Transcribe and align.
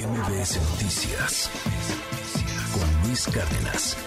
MBS 0.00 0.56
Noticias 0.70 1.50
con 2.72 3.06
Luis 3.06 3.26
Cárdenas. 3.26 3.98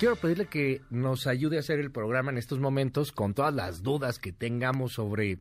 Quiero 0.00 0.16
pedirle 0.16 0.46
que 0.46 0.80
nos 0.90 1.28
ayude 1.28 1.58
a 1.58 1.60
hacer 1.60 1.78
el 1.78 1.92
programa 1.92 2.32
en 2.32 2.38
estos 2.38 2.58
momentos 2.58 3.12
con 3.12 3.34
todas 3.34 3.54
las 3.54 3.84
dudas 3.84 4.18
que 4.18 4.32
tengamos 4.32 4.94
sobre 4.94 5.38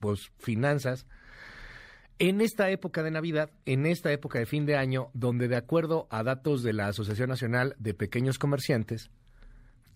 pues 0.00 0.30
finanzas 0.38 1.06
en 2.18 2.42
esta 2.42 2.68
época 2.68 3.02
de 3.02 3.10
Navidad, 3.10 3.50
en 3.64 3.86
esta 3.86 4.12
época 4.12 4.38
de 4.38 4.44
fin 4.44 4.66
de 4.66 4.76
año, 4.76 5.08
donde 5.14 5.48
de 5.48 5.56
acuerdo 5.56 6.06
a 6.10 6.22
datos 6.22 6.62
de 6.62 6.74
la 6.74 6.88
Asociación 6.88 7.30
Nacional 7.30 7.74
de 7.78 7.94
Pequeños 7.94 8.38
Comerciantes, 8.38 9.10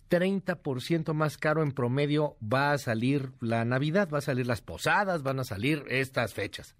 30% 0.09 1.13
más 1.13 1.37
caro 1.37 1.61
en 1.61 1.73
promedio 1.73 2.37
va 2.41 2.71
a 2.71 2.79
salir 2.79 3.33
la 3.39 3.65
Navidad, 3.65 4.09
va 4.11 4.17
a 4.17 4.21
salir 4.21 4.47
las 4.47 4.61
posadas, 4.61 5.21
van 5.21 5.39
a 5.39 5.43
salir 5.43 5.83
estas 5.89 6.33
fechas. 6.33 6.75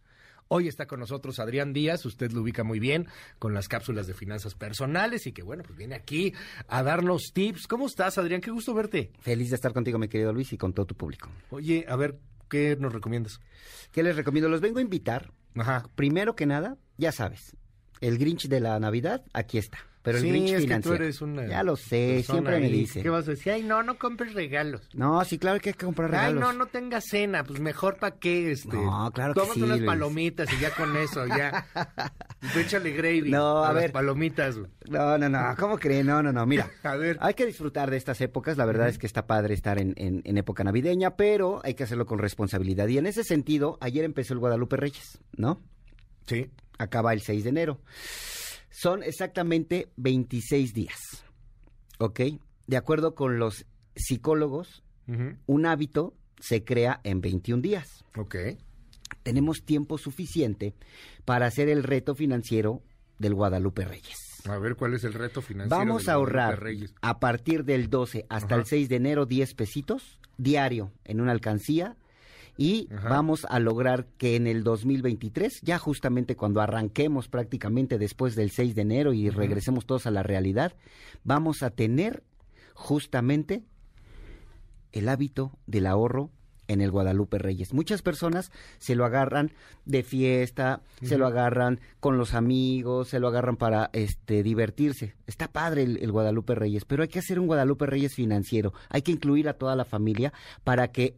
Hoy 0.56 0.68
está 0.68 0.86
con 0.86 1.00
nosotros 1.00 1.40
Adrián 1.40 1.74
Díaz, 1.74 2.06
usted 2.06 2.32
lo 2.32 2.42
ubica 2.42 2.64
muy 2.64 2.80
bien 2.80 3.08
con 3.40 3.56
las 3.56 3.68
cápsulas 3.68 4.06
de 4.06 4.14
finanzas 4.14 4.54
personales 4.54 5.25
y 5.25 5.32
que 5.32 5.42
bueno, 5.42 5.64
pues 5.64 5.75
viene 5.75 5.96
aquí 5.96 6.32
a 6.68 6.84
darnos 6.84 7.32
tips. 7.34 7.66
¿Cómo 7.66 7.88
estás, 7.88 8.20
Adrián? 8.20 8.39
Qué 8.39 8.52
gusto 8.52 8.71
verte. 8.75 9.11
Feliz 9.20 9.50
de 9.50 9.56
estar 9.56 9.74
contigo, 9.74 9.97
mi 9.97 10.10
querido 10.10 10.32
Luis, 10.32 10.54
y 10.54 10.60
con 10.60 10.71
todo 10.71 10.86
tu 10.86 10.94
público. 10.94 11.28
Oye, 11.50 11.88
a 11.89 11.96
ver, 11.96 12.20
¿qué 12.52 12.78
nos 12.80 12.94
recomiendas? 12.94 13.39
¿Qué 13.92 14.04
les 14.04 14.16
recomiendo? 14.16 14.47
Los 14.47 14.61
vengo 14.61 14.78
a 14.78 14.84
invitar. 14.84 15.32
Ajá. 15.56 15.89
Primero 15.96 16.36
que 16.36 16.46
nada, 16.46 16.78
ya 16.97 17.11
sabes, 17.11 17.58
el 18.00 18.20
Grinch 18.20 18.47
de 18.47 18.60
la 18.60 18.80
Navidad, 18.80 19.25
aquí 19.33 19.58
está. 19.58 19.80
Pero 20.04 20.18
el 20.18 20.24
Sí, 20.24 20.30
Grinch 20.32 20.50
es 20.50 20.52
que 20.54 20.60
tú 20.60 20.64
financiero. 20.68 21.04
eres 21.06 21.21
una 21.21 21.48
ya 21.48 21.64
lo 21.64 21.78
sé, 21.78 22.24
siempre 22.24 22.60
me 22.60 22.68
dice. 22.68 23.02
¿Qué 23.02 23.10
vas 23.10 23.25
a 23.28 23.32
decir? 23.32 23.54
Ay, 23.54 23.64
no, 23.64 23.84
no 23.84 23.98
compres 23.98 24.34
regalos. 24.34 24.82
No, 24.94 25.24
sí, 25.24 25.38
claro 25.39 25.61
que 25.61 25.70
hay 25.70 25.74
que 25.75 25.86
comprar 25.86 26.14
Ay, 26.14 26.34
regalos. 26.34 26.42
no, 26.42 26.52
no 26.54 26.66
tengas 26.66 27.06
cena, 27.06 27.46
pues 27.46 27.61
mejor 27.61 27.98
para 28.00 28.18
qué, 28.18 28.52
este. 28.52 28.75
No, 28.75 29.10
claro 29.14 29.34
que 29.34 29.46
sí, 29.54 29.61
unas 29.64 29.78
Luis. 29.80 29.88
palomitas 29.89 30.52
y 30.52 30.60
ya 30.60 30.71
con 30.75 30.96
eso, 30.97 31.25
ya. 31.25 31.66
Tú 32.53 32.59
échale 32.59 32.92
gravy 32.92 33.31
No, 33.31 33.64
a 33.64 33.72
ver. 33.72 33.94
palomitas, 33.94 34.58
güey. 34.59 34.70
No, 34.89 35.17
no, 35.17 35.30
no, 35.30 35.55
¿cómo 35.58 35.77
creen? 35.80 36.05
No, 36.08 36.22
no, 36.22 36.33
no, 36.33 36.45
mira. 36.45 36.70
A 36.83 36.97
ver. 36.97 37.17
Hay 37.22 37.33
que 37.33 37.45
disfrutar 37.45 37.89
de 37.89 37.95
estas 37.95 38.20
épocas, 38.20 38.58
la 38.58 38.66
verdad 38.66 38.89
es 38.89 38.97
que 38.97 39.08
está 39.08 39.25
padre 39.25 39.53
estar 39.53 39.80
en, 39.80 39.94
en- 39.95 40.22
en 40.25 40.38
época 40.38 40.66
navideña, 40.66 41.16
pero 41.16 41.61
hay 41.64 41.75
que 41.75 41.83
hacerlo 41.86 42.05
con 42.05 42.20
responsabilidad. 42.20 42.89
Y 42.89 42.97
en 42.97 43.05
ese 43.05 43.23
sentido, 43.23 43.77
ayer 43.80 44.03
empezó 44.03 44.33
el 44.33 44.39
Guadalupe 44.39 44.75
Reyes, 44.75 45.20
¿no? 45.38 45.61
Sí. 46.27 46.49
acaba 46.77 47.14
el 47.14 47.22
6 47.22 47.44
de 47.45 47.49
enero. 47.52 47.80
Son 48.75 49.03
exactamente 49.03 49.89
26 49.97 50.73
días. 50.73 51.23
¿Ok? 51.99 52.21
De 52.66 52.75
acuerdo 52.77 53.13
con 53.13 53.38
los 53.38 53.65
psicólogos, 53.95 54.83
un 55.45 55.65
hábito 55.65 56.15
se 56.39 56.63
crea 56.63 56.99
en 57.03 57.21
21 57.21 57.61
días. 57.61 58.03
Ok. 58.17 58.35
Tenemos 59.21 59.63
tiempo 59.63 59.97
suficiente 59.97 60.73
para 61.23 61.45
hacer 61.45 61.69
el 61.69 61.83
reto 61.83 62.15
financiero 62.15 62.81
del 63.19 63.35
Guadalupe 63.35 63.85
Reyes. 63.85 64.17
A 64.49 64.57
ver, 64.57 64.75
¿cuál 64.75 64.95
es 64.95 65.03
el 65.03 65.13
reto 65.13 65.41
financiero? 65.41 65.77
Vamos 65.77 66.09
a 66.09 66.13
ahorrar 66.13 66.61
Reyes? 66.61 66.93
a 67.02 67.19
partir 67.19 67.63
del 67.63 67.89
12 67.89 68.25
hasta 68.27 68.55
Ajá. 68.55 68.61
el 68.61 68.65
6 68.65 68.89
de 68.89 68.95
enero 68.95 69.25
10 69.25 69.53
pesitos 69.53 70.19
diario 70.37 70.91
en 71.05 71.21
una 71.21 71.31
alcancía 71.31 71.95
y 72.57 72.87
Ajá. 72.93 73.09
vamos 73.09 73.45
a 73.49 73.59
lograr 73.59 74.05
que 74.17 74.35
en 74.35 74.47
el 74.47 74.63
2023, 74.63 75.61
ya 75.61 75.79
justamente 75.79 76.35
cuando 76.35 76.61
arranquemos 76.61 77.27
prácticamente 77.27 77.97
después 77.97 78.35
del 78.35 78.51
6 78.51 78.75
de 78.75 78.81
enero 78.81 79.13
y 79.13 79.29
regresemos 79.29 79.85
todos 79.85 80.05
a 80.05 80.11
la 80.11 80.23
realidad, 80.23 80.73
vamos 81.23 81.63
a 81.63 81.71
tener 81.71 82.23
justamente 82.73 83.63
el 84.91 85.09
hábito 85.09 85.57
del 85.65 85.87
ahorro 85.87 86.29
en 86.67 86.81
el 86.81 86.91
Guadalupe 86.91 87.39
Reyes. 87.39 87.73
Muchas 87.73 88.01
personas 88.01 88.51
se 88.77 88.95
lo 88.95 89.05
agarran 89.05 89.51
de 89.85 90.03
fiesta, 90.03 90.81
se 91.01 91.17
lo 91.17 91.27
agarran 91.27 91.79
con 91.99 92.17
los 92.17 92.33
amigos, 92.33 93.09
se 93.09 93.19
lo 93.19 93.27
agarran 93.27 93.57
para 93.57 93.89
este 93.93 94.43
divertirse. 94.43 95.15
Está 95.27 95.51
padre 95.51 95.83
el, 95.83 95.97
el 95.97 96.11
Guadalupe 96.11 96.55
Reyes, 96.55 96.85
pero 96.85 97.03
hay 97.03 97.09
que 97.09 97.19
hacer 97.19 97.39
un 97.39 97.47
Guadalupe 97.47 97.85
Reyes 97.85 98.15
financiero. 98.15 98.73
Hay 98.89 99.01
que 99.01 99.11
incluir 99.11 99.49
a 99.49 99.53
toda 99.53 99.75
la 99.75 99.86
familia 99.86 100.31
para 100.63 100.89
que 100.89 101.17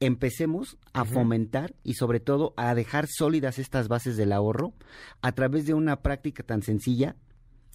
empecemos 0.00 0.78
a 0.92 1.04
fomentar 1.04 1.74
y 1.84 1.94
sobre 1.94 2.20
todo 2.20 2.54
a 2.56 2.74
dejar 2.74 3.06
sólidas 3.06 3.58
estas 3.58 3.88
bases 3.88 4.16
del 4.16 4.32
ahorro 4.32 4.72
a 5.20 5.32
través 5.32 5.66
de 5.66 5.74
una 5.74 6.00
práctica 6.00 6.42
tan 6.42 6.62
sencilla 6.62 7.16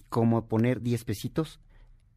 como 0.08 0.46
poner 0.46 0.82
10 0.82 1.04
pesitos 1.04 1.60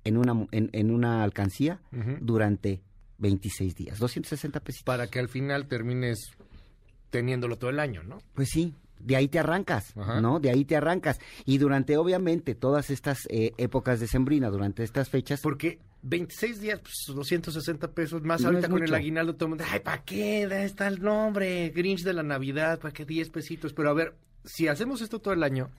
en 0.03 0.17
una, 0.17 0.47
en, 0.51 0.69
en 0.73 0.91
una 0.91 1.23
alcancía 1.23 1.81
durante 2.21 2.81
26 3.19 3.75
días, 3.75 3.99
260 3.99 4.59
pesitos. 4.61 4.85
Para 4.85 5.07
que 5.07 5.19
al 5.19 5.29
final 5.29 5.67
termines 5.67 6.31
teniéndolo 7.09 7.57
todo 7.57 7.69
el 7.69 7.79
año, 7.79 8.03
¿no? 8.03 8.19
Pues 8.33 8.49
sí, 8.51 8.75
de 8.99 9.15
ahí 9.15 9.27
te 9.27 9.39
arrancas, 9.39 9.95
Ajá. 9.97 10.21
¿no? 10.21 10.39
De 10.39 10.49
ahí 10.49 10.65
te 10.65 10.75
arrancas. 10.75 11.19
Y 11.45 11.57
durante, 11.57 11.97
obviamente, 11.97 12.55
todas 12.55 12.89
estas 12.89 13.19
eh, 13.29 13.53
épocas 13.57 13.99
de 13.99 14.07
sembrina, 14.07 14.49
durante 14.49 14.83
estas 14.83 15.09
fechas, 15.09 15.41
Porque 15.41 15.79
26 16.01 16.61
días, 16.61 16.79
pues 16.79 17.15
260 17.15 17.91
pesos 17.91 18.21
más. 18.23 18.41
No 18.41 18.49
Ahorita 18.49 18.69
con 18.69 18.83
el 18.83 18.93
aguinaldo 18.93 19.35
todo 19.35 19.45
el 19.45 19.49
mundo, 19.49 19.65
ay, 19.69 19.79
¿para 19.79 20.03
qué? 20.03 20.43
Está 20.63 20.87
el 20.87 21.01
nombre, 21.01 21.69
Grinch 21.69 22.03
de 22.03 22.13
la 22.13 22.23
Navidad, 22.23 22.79
¿para 22.79 22.93
qué 22.93 23.05
10 23.05 23.29
pesitos? 23.29 23.73
Pero 23.73 23.89
a 23.89 23.93
ver, 23.93 24.15
si 24.45 24.67
hacemos 24.67 25.01
esto 25.01 25.19
todo 25.19 25.33
el 25.33 25.43
año, 25.43 25.69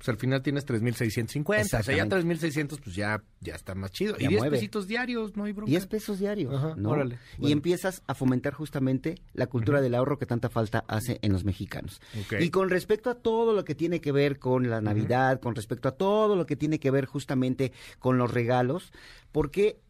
pues 0.00 0.08
al 0.08 0.16
final 0.16 0.40
tienes 0.40 0.66
3.650. 0.66 1.60
O 1.60 1.64
sea, 1.82 1.82
ya 1.94 2.04
Exactamente. 2.04 2.48
3.600, 2.48 2.80
pues 2.82 2.96
ya, 2.96 3.22
ya 3.40 3.54
está 3.54 3.74
más 3.74 3.90
chido. 3.92 4.16
Ya 4.16 4.24
y 4.24 4.28
10 4.28 4.40
mueve. 4.40 4.56
pesitos 4.56 4.86
diarios, 4.88 5.36
no 5.36 5.44
hay 5.44 5.52
bronca. 5.52 5.68
10 5.68 5.86
pesos 5.88 6.18
diarios, 6.18 6.54
Ajá, 6.54 6.74
¿no? 6.74 6.88
órale, 6.88 7.18
Y 7.36 7.40
bueno. 7.42 7.52
empiezas 7.56 8.02
a 8.06 8.14
fomentar 8.14 8.54
justamente 8.54 9.16
la 9.34 9.46
cultura 9.46 9.82
del 9.82 9.94
ahorro 9.94 10.18
que 10.18 10.24
tanta 10.24 10.48
falta 10.48 10.84
hace 10.88 11.18
en 11.20 11.32
los 11.34 11.44
mexicanos. 11.44 12.00
Y 12.40 12.48
con 12.48 12.70
respecto 12.70 13.10
a 13.10 13.14
todo 13.16 13.52
lo 13.52 13.62
que 13.66 13.74
tiene 13.74 14.00
que 14.00 14.10
ver 14.10 14.38
con 14.38 14.70
la 14.70 14.80
Navidad, 14.80 15.38
con 15.38 15.54
respecto 15.54 15.88
a 15.90 15.92
todo 15.92 16.34
lo 16.34 16.46
que 16.46 16.56
tiene 16.56 16.80
que 16.80 16.90
ver 16.90 17.04
justamente 17.04 17.72
con 17.98 18.16
los 18.16 18.32
regalos, 18.32 18.92
porque 19.32 19.80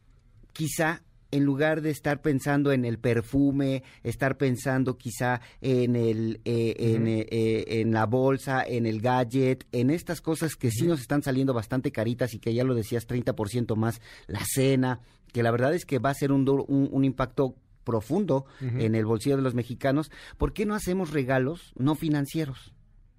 quizá 0.52 1.04
en 1.30 1.44
lugar 1.44 1.80
de 1.82 1.90
estar 1.90 2.20
pensando 2.22 2.72
en 2.72 2.84
el 2.84 2.98
perfume, 2.98 3.82
estar 4.02 4.36
pensando 4.36 4.96
quizá 4.98 5.40
en 5.60 5.96
el 5.96 6.40
eh, 6.44 6.74
en, 6.78 7.06
eh, 7.06 7.26
eh, 7.30 7.64
en 7.80 7.92
la 7.92 8.06
bolsa, 8.06 8.62
en 8.66 8.86
el 8.86 9.00
gadget, 9.00 9.66
en 9.72 9.90
estas 9.90 10.20
cosas 10.20 10.56
que 10.56 10.70
sí 10.70 10.86
nos 10.86 11.00
están 11.00 11.22
saliendo 11.22 11.54
bastante 11.54 11.92
caritas 11.92 12.34
y 12.34 12.38
que 12.38 12.52
ya 12.54 12.64
lo 12.64 12.74
decías 12.74 13.06
30% 13.06 13.76
más 13.76 14.00
la 14.26 14.40
cena, 14.44 15.00
que 15.32 15.42
la 15.42 15.50
verdad 15.50 15.74
es 15.74 15.84
que 15.86 15.98
va 15.98 16.10
a 16.10 16.14
ser 16.14 16.32
un 16.32 16.44
duro- 16.44 16.64
un, 16.68 16.88
un 16.90 17.04
impacto 17.04 17.54
profundo 17.84 18.44
en 18.60 18.94
el 18.94 19.04
bolsillo 19.06 19.36
de 19.36 19.42
los 19.42 19.54
mexicanos, 19.54 20.10
¿por 20.36 20.52
qué 20.52 20.66
no 20.66 20.74
hacemos 20.74 21.10
regalos 21.12 21.72
no 21.76 21.94
financieros? 21.94 22.74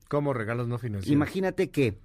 ¿Cómo 0.07 0.33
regalos 0.33 0.67
no 0.67 0.77
financieros? 0.77 1.11
Imagínate 1.13 1.69
que 1.71 1.97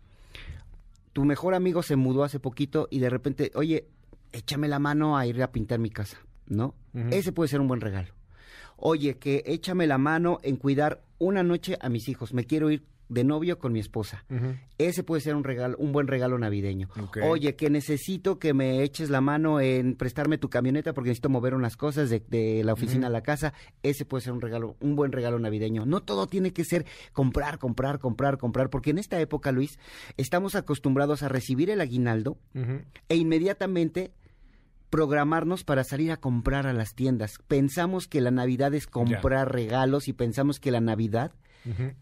tu 1.12 1.25
mejor 1.25 1.55
amigo 1.55 1.83
se 1.83 1.97
mudó 1.97 2.25
hace 2.25 2.39
poquito 2.41 2.89
y 2.91 2.99
de 3.00 3.11
repente, 3.11 3.50
oye, 3.55 3.87
échame 4.36 4.69
la 4.69 4.78
mano 4.78 5.16
a 5.16 5.26
ir 5.26 5.42
a 5.42 5.50
pintar 5.52 5.78
mi 5.78 5.91
casa, 5.91 6.19
¿no? 6.47 6.74
Ese 7.10 7.32
puede 7.32 7.48
ser 7.48 7.60
un 7.60 7.69
buen 7.69 7.80
regalo. 7.80 8.14
Oye, 8.76 9.19
que 9.19 9.42
échame 9.47 9.86
la 9.86 9.98
mano 9.98 10.38
en 10.42 10.56
cuidar 10.56 11.02
una 11.19 11.42
noche 11.42 11.78
a 11.80 11.88
mis 11.88 12.08
hijos. 12.08 12.32
Me 12.34 12.44
quiero 12.44 12.70
ir 12.70 12.84
de 13.08 13.22
novio 13.22 13.58
con 13.58 13.72
mi 13.72 13.78
esposa. 13.78 14.24
Ese 14.78 15.02
puede 15.02 15.20
ser 15.22 15.36
un 15.36 15.44
regalo, 15.44 15.76
un 15.78 15.92
buen 15.92 16.08
regalo 16.08 16.38
navideño. 16.38 16.88
Oye, 17.22 17.54
que 17.54 17.70
necesito 17.70 18.38
que 18.38 18.52
me 18.52 18.82
eches 18.82 19.10
la 19.10 19.20
mano 19.20 19.60
en 19.60 19.94
prestarme 19.94 20.38
tu 20.38 20.50
camioneta 20.50 20.92
porque 20.92 21.10
necesito 21.10 21.28
mover 21.28 21.54
unas 21.54 21.76
cosas 21.76 22.10
de, 22.10 22.20
de 22.28 22.64
la 22.64 22.72
oficina 22.72 23.06
a 23.06 23.10
la 23.10 23.22
casa. 23.22 23.53
Ese 23.82 24.04
puede 24.04 24.22
ser 24.22 24.32
un 24.32 24.41
regalo, 24.41 24.76
un 24.80 24.97
buen 24.97 25.12
regalo 25.12 25.38
navideño. 25.38 25.86
No 25.86 26.03
todo 26.03 26.26
tiene 26.26 26.53
que 26.53 26.64
ser 26.64 26.84
comprar, 27.12 27.58
comprar, 27.58 27.98
comprar, 27.98 28.38
comprar, 28.38 28.70
porque 28.70 28.91
en 28.91 28.98
esta 28.98 29.20
época, 29.20 29.53
Luis, 29.53 29.78
estamos 30.16 30.54
acostumbrados 30.54 31.22
a 31.22 31.28
recibir 31.28 31.70
el 31.70 31.80
aguinaldo 31.80 32.38
e 33.08 33.16
inmediatamente 33.16 34.12
programarnos 34.97 35.62
para 35.62 35.84
salir 35.84 36.11
a 36.11 36.17
comprar 36.17 36.67
a 36.67 36.73
las 36.73 36.95
tiendas. 36.95 37.39
Pensamos 37.49 38.09
que 38.09 38.23
la 38.23 38.31
Navidad 38.31 38.73
es 38.73 38.87
comprar 38.87 39.53
regalos 39.53 40.09
y 40.09 40.15
pensamos 40.15 40.59
que 40.59 40.71
la 40.71 40.81
Navidad 40.81 41.33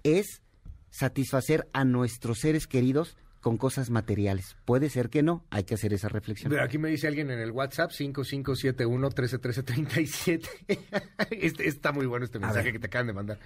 es 0.05 0.43
satisfacer 0.91 1.67
a 1.73 1.85
nuestros 1.85 2.39
seres 2.39 2.69
queridos 2.69 3.17
con 3.41 3.57
cosas 3.57 3.91
materiales. 3.91 4.57
Puede 4.65 4.91
ser 4.91 5.11
que 5.11 5.25
no, 5.25 5.45
hay 5.51 5.65
que 5.65 5.75
hacer 5.75 5.93
esa 5.93 6.09
reflexión. 6.09 6.53
Mira, 6.53 6.63
aquí 6.63 6.79
me 6.79 6.89
dice 6.89 7.09
alguien 7.09 7.33
en 7.33 7.41
el 7.41 7.51
WhatsApp 7.51 7.91
5571-131337. 7.91 10.49
este, 11.33 11.67
está 11.67 11.91
muy 11.91 12.07
bueno 12.07 12.27
este 12.27 12.39
mensaje 12.39 12.71
que 12.71 12.79
te 12.79 12.87
acaban 12.87 13.09
de 13.09 13.13
mandar. 13.13 13.41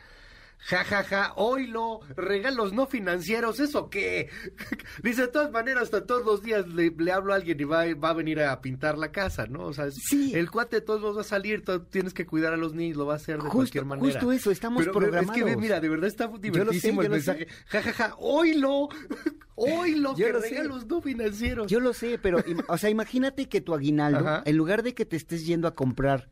Ja, 0.61 0.83
ja, 0.85 1.05
ja, 1.05 1.33
oílo, 1.37 2.01
regalos 2.17 2.73
no 2.73 2.87
financieros, 2.89 3.61
¿eso 3.61 3.89
qué? 3.91 4.29
Dice, 5.05 5.23
de 5.23 5.29
todas 5.29 5.53
maneras, 5.53 5.85
hasta 5.85 6.05
todos 6.05 6.25
los 6.27 6.43
días 6.43 6.67
le, 6.69 6.91
le 6.91 7.13
hablo 7.13 7.33
a 7.33 7.37
alguien 7.37 7.61
y 7.61 7.65
va, 7.65 7.85
va 7.95 8.11
a 8.11 8.15
venir 8.15 8.41
a 8.41 8.61
pintar 8.61 8.99
la 8.99 9.13
casa, 9.13 9.47
¿no? 9.47 9.67
O 9.67 9.73
sea, 9.73 9.91
Sí. 9.93 10.33
el 10.35 10.51
cuate 10.51 10.77
de 10.77 10.83
todos 10.83 11.01
modos 11.01 11.17
va 11.17 11.21
a 11.21 11.25
salir, 11.25 11.65
tú 11.65 11.79
tienes 11.85 12.13
que 12.13 12.27
cuidar 12.27 12.53
a 12.53 12.57
los 12.57 12.75
niños, 12.75 12.97
lo 12.97 13.07
va 13.07 13.13
a 13.15 13.17
hacer 13.17 13.37
de 13.37 13.43
Justo- 13.43 13.57
cualquier 13.57 13.85
manera. 13.85 14.11
justo 14.21 14.33
eso, 14.33 14.51
estamos 14.51 14.81
pero, 14.83 14.93
pero 14.93 15.07
Es 15.07 15.13
que, 15.13 15.27
programados. 15.27 15.61
mira, 15.63 15.81
de 15.81 15.89
verdad 15.89 16.07
está 16.09 16.27
lo 16.27 16.35
sé, 16.35 16.41
divertísimo 16.43 17.03
yo 17.03 17.07
el 17.07 17.13
lo 17.13 17.21
sé. 17.21 17.47
Ja, 17.69 17.83
ja, 17.83 17.93
ja, 17.93 18.15
oílo, 18.19 18.89
Yo 19.57 20.15
que 20.27 20.33
lo 20.33 20.41
sé. 20.41 20.51
regalos 20.51 20.87
no 20.87 21.01
financieros. 21.01 21.67
Yo 21.71 21.81
lo 21.81 21.93
sé, 21.93 22.19
pero, 22.23 22.39
o 22.69 22.79
sea, 22.79 22.91
imagínate 22.91 23.49
que 23.49 23.61
tu 23.61 23.75
aguinaldo, 23.75 24.19
Ajá. 24.21 24.43
en 24.45 24.57
lugar 24.57 24.83
de 24.83 24.95
que 24.95 25.05
te 25.05 25.17
estés 25.17 25.47
yendo 25.47 25.67
a 25.69 25.75
comprar 25.75 26.29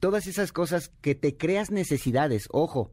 todas 0.00 0.26
esas 0.26 0.52
cosas 0.52 0.90
que 1.00 1.14
te 1.14 1.36
creas 1.36 1.70
necesidades, 1.70 2.48
ojo, 2.50 2.92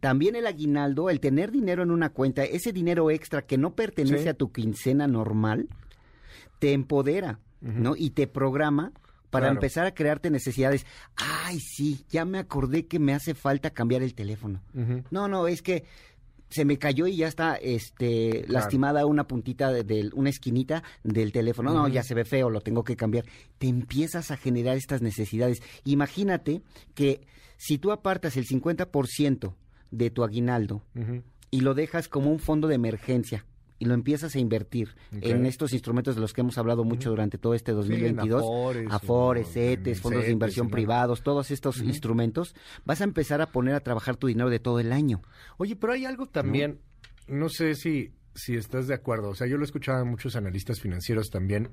también 0.00 0.36
el 0.36 0.46
aguinaldo, 0.46 1.08
el 1.10 1.18
tener 1.20 1.50
dinero 1.50 1.82
en 1.82 1.90
una 1.90 2.10
cuenta, 2.10 2.44
ese 2.44 2.72
dinero 2.72 3.10
extra 3.10 3.42
que 3.42 3.58
no 3.58 3.74
pertenece 3.74 4.22
Sí. 4.24 4.28
a 4.28 4.34
tu 4.34 4.52
quincena 4.52 5.06
normal, 5.08 5.68
te 6.58 6.72
empodera, 6.72 7.38
¿no? 7.60 7.94
Y 7.96 8.10
te 8.10 8.26
programa 8.26 8.92
para 9.30 9.46
Claro. 9.46 9.54
empezar 9.54 9.86
a 9.86 9.94
crearte 9.94 10.30
necesidades. 10.30 10.84
Ay, 11.16 11.58
sí, 11.58 12.04
ya 12.10 12.24
me 12.26 12.38
acordé 12.38 12.86
que 12.86 12.98
me 12.98 13.14
hace 13.14 13.34
falta 13.34 13.70
cambiar 13.70 14.02
el 14.02 14.14
teléfono. 14.14 14.60
No, 15.10 15.26
no, 15.26 15.46
es 15.48 15.62
que 15.62 15.84
se 16.52 16.64
me 16.64 16.78
cayó 16.78 17.06
y 17.06 17.16
ya 17.16 17.26
está 17.28 17.56
este 17.56 18.44
lastimada 18.48 19.06
una 19.06 19.26
puntita 19.26 19.72
de, 19.72 19.82
de- 19.84 20.10
una 20.14 20.30
esquinita 20.30 20.82
del 21.02 21.32
teléfono. 21.32 21.72
No, 21.72 21.88
ya 21.88 22.02
se 22.02 22.14
ve 22.14 22.24
feo, 22.24 22.50
lo 22.50 22.60
tengo 22.60 22.84
que 22.84 22.94
cambiar. 22.96 23.24
Te 23.58 23.66
empiezas 23.68 24.30
a 24.30 24.36
generar 24.36 24.76
estas 24.76 25.02
necesidades. 25.02 25.62
Imagínate 25.84 26.62
que 26.94 27.26
si 27.56 27.78
tú 27.78 27.92
apartas 27.92 28.36
el 28.36 28.46
50% 28.46 29.54
de 29.90 30.10
tu 30.10 30.24
aguinaldo 30.24 30.82
y 31.50 31.60
lo 31.60 31.74
dejas 31.74 32.08
como 32.08 32.30
un 32.30 32.38
fondo 32.38 32.68
de 32.68 32.74
emergencia 32.76 33.44
y 33.82 33.84
lo 33.84 33.94
empiezas 33.94 34.36
a 34.36 34.38
invertir 34.38 34.94
en 35.10 35.44
estos 35.44 35.72
instrumentos 35.72 36.14
de 36.14 36.20
los 36.20 36.32
que 36.32 36.40
hemos 36.40 36.56
hablado 36.56 36.84
mucho 36.84 37.10
durante 37.10 37.36
todo 37.36 37.52
este 37.52 37.72
2022, 37.72 38.40
Afores, 38.40 38.86
Afores, 38.88 39.48
o 39.48 39.50
CETES, 39.50 40.00
fondos 40.00 40.22
de 40.22 40.30
inversión 40.30 40.70
privados, 40.70 41.24
todos 41.24 41.50
estos 41.50 41.80
instrumentos, 41.80 42.54
vas 42.84 43.00
a 43.00 43.04
empezar 43.04 43.40
a 43.40 43.50
poner 43.50 43.74
a 43.74 43.80
trabajar 43.80 44.14
tu 44.16 44.28
dinero 44.28 44.50
de 44.50 44.60
todo 44.60 44.78
el 44.78 44.92
año. 44.92 45.20
Oye, 45.56 45.74
pero 45.74 45.94
hay 45.94 46.04
algo 46.04 46.26
también, 46.26 46.78
no 47.26 47.48
sé 47.48 47.74
si, 47.74 48.12
si 48.36 48.54
estás 48.54 48.86
de 48.86 48.94
acuerdo, 48.94 49.30
o 49.30 49.34
sea, 49.34 49.48
yo 49.48 49.56
lo 49.56 49.64
he 49.64 49.66
escuchado 49.66 49.98
a 49.98 50.04
muchos 50.04 50.36
analistas 50.36 50.80
financieros 50.80 51.30
también, 51.30 51.70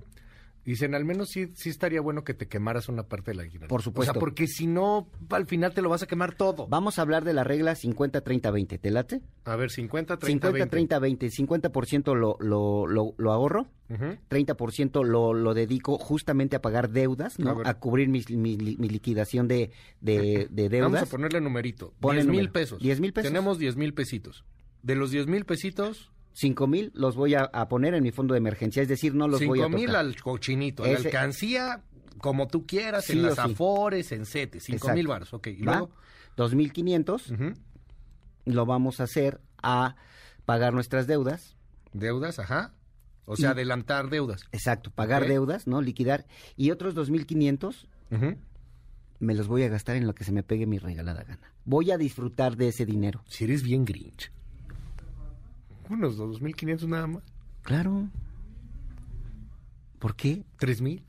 dicen, 0.72 0.96
al 0.96 1.06
menos 1.06 1.30
sí, 1.30 1.52
sí 1.56 1.70
estaría 1.70 2.02
bueno 2.02 2.24
que 2.24 2.34
te 2.34 2.48
quemaras 2.48 2.90
una 2.90 3.04
parte 3.04 3.32
de 3.32 3.36
la 3.38 3.44
aguinaldo. 3.44 3.68
Por 3.68 3.82
supuesto. 3.82 4.12
O 4.12 4.14
sea, 4.14 4.20
porque 4.20 4.48
si 4.48 4.68
no, 4.68 5.08
al 5.30 5.46
final 5.48 5.74
te 5.74 5.82
lo 5.82 5.90
vas 5.90 6.04
a 6.04 6.08
quemar 6.08 6.36
todo. 6.36 6.68
Vamos 6.68 7.00
a 7.00 7.02
hablar 7.04 7.24
de 7.24 7.34
la 7.34 7.44
regla 7.44 7.76
50-30-20, 7.76 8.80
¿te 8.80 8.92
late? 8.92 9.22
A 9.46 9.56
ver, 9.56 9.70
50, 9.72 10.18
30, 10.18 10.52
20. 10.52 10.88
50-30-20, 10.90 11.30
50% 11.72 12.16
lo, 12.16 12.38
lo, 12.40 12.88
lo, 12.88 13.14
lo 13.18 13.32
ahorro, 13.32 13.68
Ujú. 13.90 14.18
30% 14.30 15.04
lo, 15.04 15.34
lo 15.34 15.54
dedico 15.54 15.98
justamente 15.98 16.56
a 16.56 16.62
pagar 16.62 16.90
deudas, 16.92 17.40
A 17.40 17.44
¿no? 17.44 17.56
ver. 17.56 17.68
A, 17.68 17.74
cubrir 17.80 18.08
mis- 18.10 18.30
mi, 18.30 18.56
mi 18.58 18.90
liquidación 18.90 19.48
de, 19.48 19.72
de, 20.02 20.48
de 20.52 20.70
deudas. 20.70 20.92
Vamos 20.92 21.08
a 21.10 21.12
ponerle 21.12 21.42
numerito. 21.42 21.94
Ponle 22.00 22.22
10 22.24 22.28
mil 22.32 22.50
pesos. 22.52 22.80
10 22.82 23.00
mil 23.00 23.14
pesos. 23.14 23.30
Tenemos 23.32 23.58
10 23.60 23.76
mil 23.78 23.94
pesitos. 23.94 24.46
De 24.84 24.96
los 24.96 25.12
10 25.12 25.28
mil 25.28 25.46
pesitos, 25.46 26.12
5 26.34 26.68
mil 26.68 26.92
los 26.96 27.16
voy 27.16 27.36
a, 27.36 27.42
a 27.52 27.68
poner 27.68 27.94
en 27.94 28.04
mi 28.04 28.12
fondo 28.12 28.34
de 28.34 28.38
emergencia, 28.40 28.82
es 28.82 28.88
decir, 28.88 29.14
no 29.16 29.28
los 29.28 29.44
voy 29.46 29.60
a 29.60 29.64
5 29.66 29.70
mil 29.78 29.88
tocar. 29.88 30.00
al 30.06 30.22
cochinito, 30.22 30.84
a 30.84 30.88
la 30.88 30.98
alcancía, 30.98 31.84
como 32.20 32.48
tú 32.48 32.66
quieras, 32.66 33.06
Sí 33.06 33.14
en 33.14 33.24
las 33.24 33.36
sí. 33.36 33.42
afores, 33.42 34.12
en 34.12 34.26
5 34.26 34.56
Exacto. 34.56 34.94
mil 34.94 35.08
baros. 35.08 35.34
Ok, 35.34 35.48
y 35.48 35.64
¿Va? 35.64 35.74
luego... 35.80 35.92
2.500 36.38 37.34
Ujú. 37.34 37.60
lo 38.46 38.66
vamos 38.66 39.00
a 39.02 39.04
hacer 39.04 39.42
a 39.62 39.96
pagar 40.46 40.74
nuestras 40.74 41.06
deudas. 41.06 41.58
Deudas, 41.92 42.40
ajá. 42.40 42.74
O 43.26 43.36
sea, 43.36 43.50
Y- 43.50 43.52
adelantar 43.52 44.10
deudas. 44.10 44.44
Exacto, 44.54 44.90
pagar 44.92 45.28
deudas, 45.28 45.68
¿no? 45.68 45.82
Liquidar. 45.82 46.26
Y 46.56 46.72
otros 46.72 46.96
2.500 46.96 47.88
Ujú. 48.12 48.38
me 49.20 49.36
los 49.36 49.48
voy 49.50 49.64
a 49.64 49.68
gastar 49.68 49.98
en 49.98 50.08
lo 50.08 50.16
que 50.16 50.24
se 50.24 50.32
me 50.32 50.44
pegue 50.44 50.66
mi 50.66 50.78
regalada 50.80 51.24
gana. 51.24 51.52
Voy 51.66 51.92
a 51.92 51.98
disfrutar 51.98 52.56
de 52.56 52.70
ese 52.70 52.86
dinero. 52.86 53.22
Si 53.28 53.44
eres 53.44 53.62
bien 53.62 53.84
grinch. 53.84 54.32
Unos 55.90 56.18
2.500 56.18 56.88
nada 56.88 57.08
más. 57.08 57.24
Claro. 57.64 58.08
¿Por 60.00 60.16
qué? 60.16 60.44
¿3.000? 60.60 61.04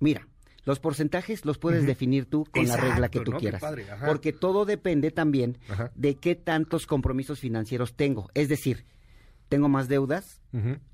Mira, 0.00 0.26
los 0.64 0.80
porcentajes 0.80 1.44
los 1.44 1.58
puedes 1.58 1.86
definir 1.86 2.26
tú 2.26 2.44
con 2.50 2.62
Exacto, 2.62 2.86
la 2.86 2.90
regla 2.92 3.08
que 3.08 3.20
tú 3.20 3.32
quieras. 3.32 3.60
padre. 3.60 3.86
Porque 4.06 4.32
todo 4.32 4.64
depende 4.64 5.10
también 5.10 5.58
Ajá. 5.68 5.92
de 5.94 6.16
qué 6.16 6.34
tantos 6.34 6.86
compromisos 6.86 7.38
financieros 7.40 7.94
tengo. 7.94 8.30
Es 8.34 8.48
decir, 8.48 8.84
tengo 9.48 9.68
más 9.68 9.86
deudas, 9.86 10.40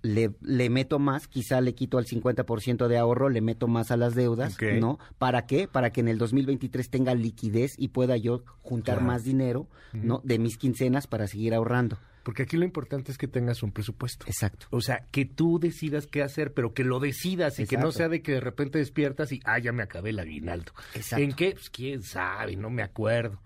le, 0.02 0.34
le 0.42 0.68
meto 0.68 0.98
más, 0.98 1.28
quizá 1.28 1.60
le 1.60 1.74
quito 1.74 1.96
al 1.96 2.06
50% 2.06 2.88
de 2.88 2.98
ahorro, 2.98 3.28
le 3.30 3.40
meto 3.40 3.66
más 3.68 3.90
a 3.90 3.96
las 3.96 4.14
deudas. 4.14 4.56
¿no? 4.80 4.98
¿Para 5.16 5.46
qué? 5.46 5.68
Para 5.68 5.90
que 5.90 6.00
en 6.00 6.08
el 6.08 6.18
2023 6.18 6.90
tenga 6.90 7.14
liquidez 7.14 7.74
y 7.78 7.88
pueda 7.88 8.16
yo 8.16 8.42
juntar 8.60 8.96
Claro. 8.96 9.06
más 9.06 9.24
dinero, 9.24 9.68
¿no? 9.92 10.20
De 10.24 10.38
mis 10.38 10.58
quincenas 10.58 11.06
para 11.06 11.28
seguir 11.28 11.54
ahorrando. 11.54 11.98
Porque 12.28 12.42
aquí 12.42 12.58
lo 12.58 12.66
importante 12.66 13.10
es 13.10 13.16
que 13.16 13.26
tengas 13.26 13.62
un 13.62 13.72
presupuesto. 13.72 14.26
Exacto. 14.26 14.66
O 14.68 14.82
sea, 14.82 15.06
que 15.10 15.24
tú 15.24 15.58
decidas 15.58 16.06
qué 16.06 16.22
hacer, 16.22 16.52
pero 16.52 16.74
que 16.74 16.84
lo 16.84 17.00
decidas 17.00 17.58
y 17.58 17.66
que 17.66 17.78
no 17.78 17.90
sea 17.90 18.10
de 18.10 18.20
que 18.20 18.32
de 18.32 18.40
repente 18.40 18.76
despiertas 18.76 19.32
y, 19.32 19.40
ah, 19.46 19.58
ya 19.58 19.72
me 19.72 19.82
acabé 19.82 20.10
el 20.10 20.18
aguinaldo. 20.18 20.72
Exacto. 20.92 21.24
¿En 21.24 21.32
qué? 21.32 21.52
Pues 21.52 21.70
quién 21.70 22.02
sabe, 22.02 22.54
no 22.54 22.68
me 22.68 22.82
acuerdo. 22.82 23.40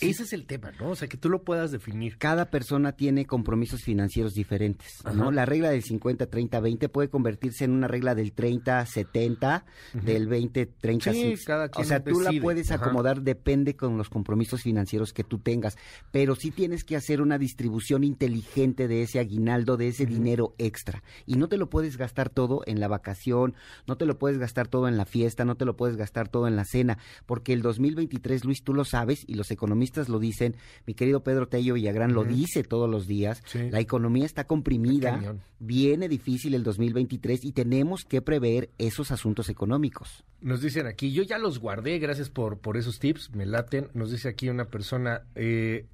Sí. 0.00 0.10
Ese 0.10 0.22
es 0.22 0.32
el 0.32 0.46
tema, 0.46 0.72
¿no? 0.80 0.90
O 0.90 0.96
sea, 0.96 1.08
que 1.08 1.16
tú 1.18 1.28
lo 1.28 1.42
puedas 1.42 1.70
definir. 1.70 2.16
Cada 2.16 2.50
persona 2.50 2.92
tiene 2.92 3.26
compromisos 3.26 3.82
financieros 3.82 4.32
diferentes, 4.32 5.02
¿no? 5.14 5.30
La 5.30 5.44
regla 5.44 5.70
del 5.70 5.82
50, 5.82 6.26
30, 6.26 6.58
20 6.58 6.88
puede 6.88 7.10
convertirse 7.10 7.64
en 7.64 7.72
una 7.72 7.86
regla 7.86 8.14
del 8.14 8.32
30, 8.32 8.86
70, 8.86 9.66
del 9.92 10.26
20, 10.26 10.66
30, 10.66 11.12
Sí, 11.12 11.20
60. 11.20 11.44
cada 11.46 11.64
O 11.66 11.70
quien 11.70 11.86
sea, 11.86 12.02
tú 12.02 12.18
la 12.20 12.32
puedes 12.40 12.70
Ajá. 12.70 12.82
acomodar, 12.84 13.20
depende 13.20 13.76
con 13.76 13.98
los 13.98 14.08
compromisos 14.08 14.62
financieros 14.62 15.12
que 15.12 15.22
tú 15.22 15.38
tengas, 15.38 15.76
pero 16.10 16.34
sí 16.34 16.50
tienes 16.50 16.82
que 16.84 16.96
hacer 16.96 17.20
una 17.20 17.36
distribución 17.36 18.02
inteligente 18.02 18.88
de 18.88 19.02
ese 19.02 19.18
aguinaldo, 19.18 19.76
de 19.76 19.88
ese 19.88 20.06
dinero 20.06 20.54
extra. 20.56 21.02
Y 21.26 21.36
no 21.36 21.48
te 21.48 21.58
lo 21.58 21.68
puedes 21.68 21.98
gastar 21.98 22.30
todo 22.30 22.62
en 22.64 22.80
la 22.80 22.88
vacación, 22.88 23.54
no 23.86 23.96
te 23.98 24.06
lo 24.06 24.18
puedes 24.18 24.38
gastar 24.38 24.66
todo 24.66 24.88
en 24.88 24.96
la 24.96 25.04
fiesta, 25.04 25.44
no 25.44 25.56
te 25.56 25.66
lo 25.66 25.76
puedes 25.76 25.96
gastar 25.96 26.28
todo 26.28 26.48
en 26.48 26.56
la 26.56 26.64
cena, 26.64 26.96
porque 27.26 27.52
el 27.52 27.60
2023, 27.60 28.46
Luis, 28.46 28.62
tú 28.64 28.72
lo 28.72 28.86
sabes 28.86 29.24
y 29.26 29.34
los 29.34 29.50
economistas 29.50 29.89
lo 30.08 30.18
dicen, 30.18 30.54
mi 30.86 30.94
querido 30.94 31.22
Pedro 31.22 31.48
Tello 31.48 31.74
Villagrán 31.74 32.12
lo 32.14 32.24
dice 32.24 32.62
todos 32.62 32.88
los 32.88 33.06
días, 33.06 33.42
Sí. 33.46 33.70
la 33.70 33.80
economía 33.80 34.24
está 34.26 34.44
comprimida, 34.44 35.36
viene 35.58 36.08
difícil 36.08 36.54
el 36.54 36.62
2023 36.62 37.44
y 37.44 37.52
tenemos 37.52 38.04
que 38.04 38.22
prever 38.22 38.70
esos 38.78 39.10
asuntos 39.10 39.48
económicos. 39.48 40.24
Nos 40.40 40.60
dicen 40.62 40.86
aquí, 40.86 41.12
yo 41.12 41.22
ya 41.22 41.38
los 41.38 41.58
guardé, 41.58 41.98
gracias 41.98 42.30
por, 42.30 42.58
por 42.58 42.76
esos 42.76 42.98
tips, 42.98 43.34
me 43.34 43.44
laten. 43.46 43.88
Nos 43.94 44.10
dice 44.10 44.28
aquí 44.28 44.48
una 44.48 44.64
persona, 44.66 45.22
eh, 45.34 45.86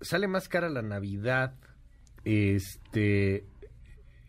sale 0.00 0.28
más 0.28 0.48
cara 0.48 0.68
la 0.70 0.82
Navidad, 0.82 1.54
este, 2.24 3.44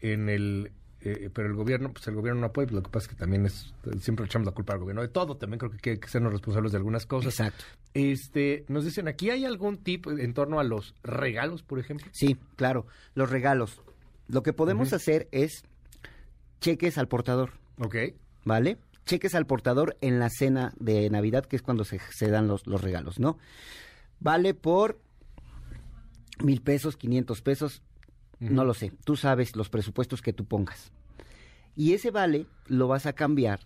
en 0.01 0.29
el, 0.29 0.71
eh, 1.01 1.29
pero 1.33 1.47
el 1.47 1.53
gobierno, 1.55 1.91
pues 1.93 2.07
el 2.07 2.15
gobierno 2.15 2.41
no 2.41 2.51
puede, 2.51 2.71
lo 2.71 2.81
que 2.83 2.89
pasa 2.89 3.05
es 3.05 3.09
que 3.09 3.15
también 3.19 3.45
es, 3.45 3.73
siempre 4.01 4.25
echamos 4.25 4.45
la 4.45 4.51
culpa 4.51 4.73
al 4.73 4.79
gobierno 4.79 5.01
de 5.01 5.07
todo, 5.09 5.37
también 5.37 5.59
creo 5.59 5.71
que 5.71 5.91
hay 5.91 5.97
que 5.97 6.07
sernos 6.07 6.31
responsables 6.33 6.71
de 6.71 6.77
algunas 6.77 7.05
cosas. 7.05 7.33
Exacto. 7.39 7.63
Este, 7.93 8.65
nos 8.67 8.85
dicen, 8.85 9.07
¿aquí 9.07 9.29
hay 9.29 9.45
algún 9.45 9.77
tip 9.77 10.07
en 10.07 10.33
torno 10.33 10.59
a 10.59 10.63
los 10.63 10.95
regalos, 11.03 11.61
por 11.63 11.79
ejemplo? 11.79 12.07
Sí, 12.11 12.37
claro, 12.55 12.87
los 13.13 13.29
regalos. 13.29 13.81
Lo 14.27 14.41
que 14.41 14.53
podemos 14.53 14.93
hacer 14.93 15.27
es 15.31 15.63
cheques 16.59 16.97
al 16.97 17.07
portador, 17.07 17.51
Ok. 17.79 17.95
¿vale? 18.45 18.77
Cheques 19.05 19.35
al 19.35 19.45
portador 19.45 19.97
en 20.01 20.17
la 20.19 20.29
cena 20.29 20.73
de 20.79 21.09
Navidad, 21.09 21.45
que 21.45 21.55
es 21.57 21.61
cuando 21.61 21.83
se, 21.83 21.99
se 22.11 22.29
dan 22.29 22.47
los, 22.47 22.65
los 22.67 22.81
regalos, 22.81 23.19
¿no? 23.19 23.37
Vale 24.19 24.53
por 24.53 24.99
mil 26.41 26.61
pesos, 26.61 26.95
quinientos 26.95 27.41
pesos, 27.41 27.83
no 28.39 28.65
lo 28.65 28.73
sé. 28.73 28.91
Tú 29.05 29.15
sabes 29.17 29.55
los 29.55 29.69
presupuestos 29.69 30.21
que 30.21 30.33
tú 30.33 30.45
pongas. 30.45 30.91
Y 31.75 31.93
ese 31.93 32.11
vale 32.11 32.47
lo 32.67 32.87
vas 32.87 33.05
a 33.05 33.13
cambiar 33.13 33.59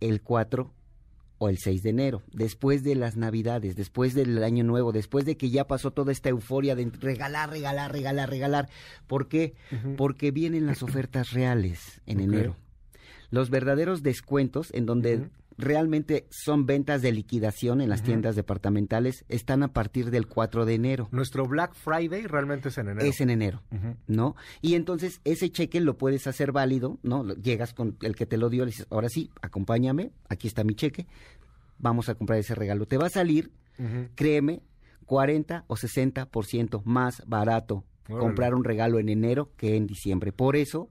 el 0.00 0.22
4 0.22 0.72
o 1.38 1.48
el 1.48 1.58
6 1.58 1.82
de 1.82 1.90
enero, 1.90 2.22
después 2.32 2.82
de 2.82 2.94
las 2.94 3.16
Navidades, 3.16 3.76
después 3.76 4.14
del 4.14 4.42
Año 4.42 4.64
Nuevo, 4.64 4.92
después 4.92 5.24
de 5.24 5.36
que 5.36 5.50
ya 5.50 5.66
pasó 5.66 5.90
toda 5.90 6.12
esta 6.12 6.30
euforia 6.30 6.74
de 6.74 6.90
regalar, 6.98 7.50
regalar, 7.50 7.92
regalar, 7.92 8.30
regalar. 8.30 8.68
¿Por 9.06 9.28
qué? 9.28 9.54
Porque 9.96 10.30
vienen 10.30 10.66
las 10.66 10.82
ofertas 10.82 11.32
reales 11.32 12.00
en 12.06 12.20
enero. 12.20 12.56
Los 13.30 13.50
verdaderos 13.50 14.02
descuentos 14.02 14.72
en 14.72 14.86
donde. 14.86 15.28
Realmente 15.58 16.26
son 16.30 16.66
ventas 16.66 17.02
de 17.02 17.12
liquidación 17.12 17.80
en 17.80 17.88
las 17.88 18.02
tiendas 18.02 18.36
departamentales 18.36 19.24
están 19.28 19.62
a 19.62 19.72
partir 19.72 20.10
del 20.10 20.26
4 20.26 20.64
de 20.64 20.74
enero. 20.74 21.08
Nuestro 21.12 21.46
Black 21.46 21.74
Friday 21.74 22.26
realmente 22.26 22.68
es 22.68 22.78
en 22.78 22.88
enero. 22.88 23.06
Es 23.06 23.20
en 23.20 23.30
enero. 23.30 23.62
¿no? 24.06 24.36
Y 24.60 24.74
entonces 24.74 25.20
ese 25.24 25.50
cheque 25.50 25.80
lo 25.80 25.96
puedes 25.96 26.26
hacer 26.26 26.52
válido, 26.52 26.98
¿no? 27.02 27.24
Llegas 27.34 27.72
con 27.72 27.96
el 28.02 28.14
que 28.16 28.26
te 28.26 28.36
lo 28.36 28.50
dio, 28.50 28.64
le 28.64 28.70
dices, 28.70 28.86
ahora 28.90 29.08
sí, 29.08 29.30
acompáñame, 29.42 30.12
aquí 30.28 30.46
está 30.48 30.64
mi 30.64 30.74
cheque, 30.74 31.06
vamos 31.78 32.08
a 32.08 32.14
comprar 32.14 32.38
ese 32.38 32.54
regalo. 32.54 32.86
Te 32.86 32.98
va 32.98 33.06
a 33.06 33.10
salir, 33.10 33.50
créeme, 34.14 34.62
40 35.06 35.64
o 35.68 35.76
60% 35.76 36.82
más 36.84 37.22
barato 37.26 37.84
Órale. 38.08 38.20
comprar 38.20 38.54
un 38.54 38.64
regalo 38.64 38.98
en 38.98 39.08
enero 39.08 39.52
que 39.56 39.76
en 39.76 39.86
diciembre. 39.86 40.32
Por 40.32 40.56
eso 40.56 40.90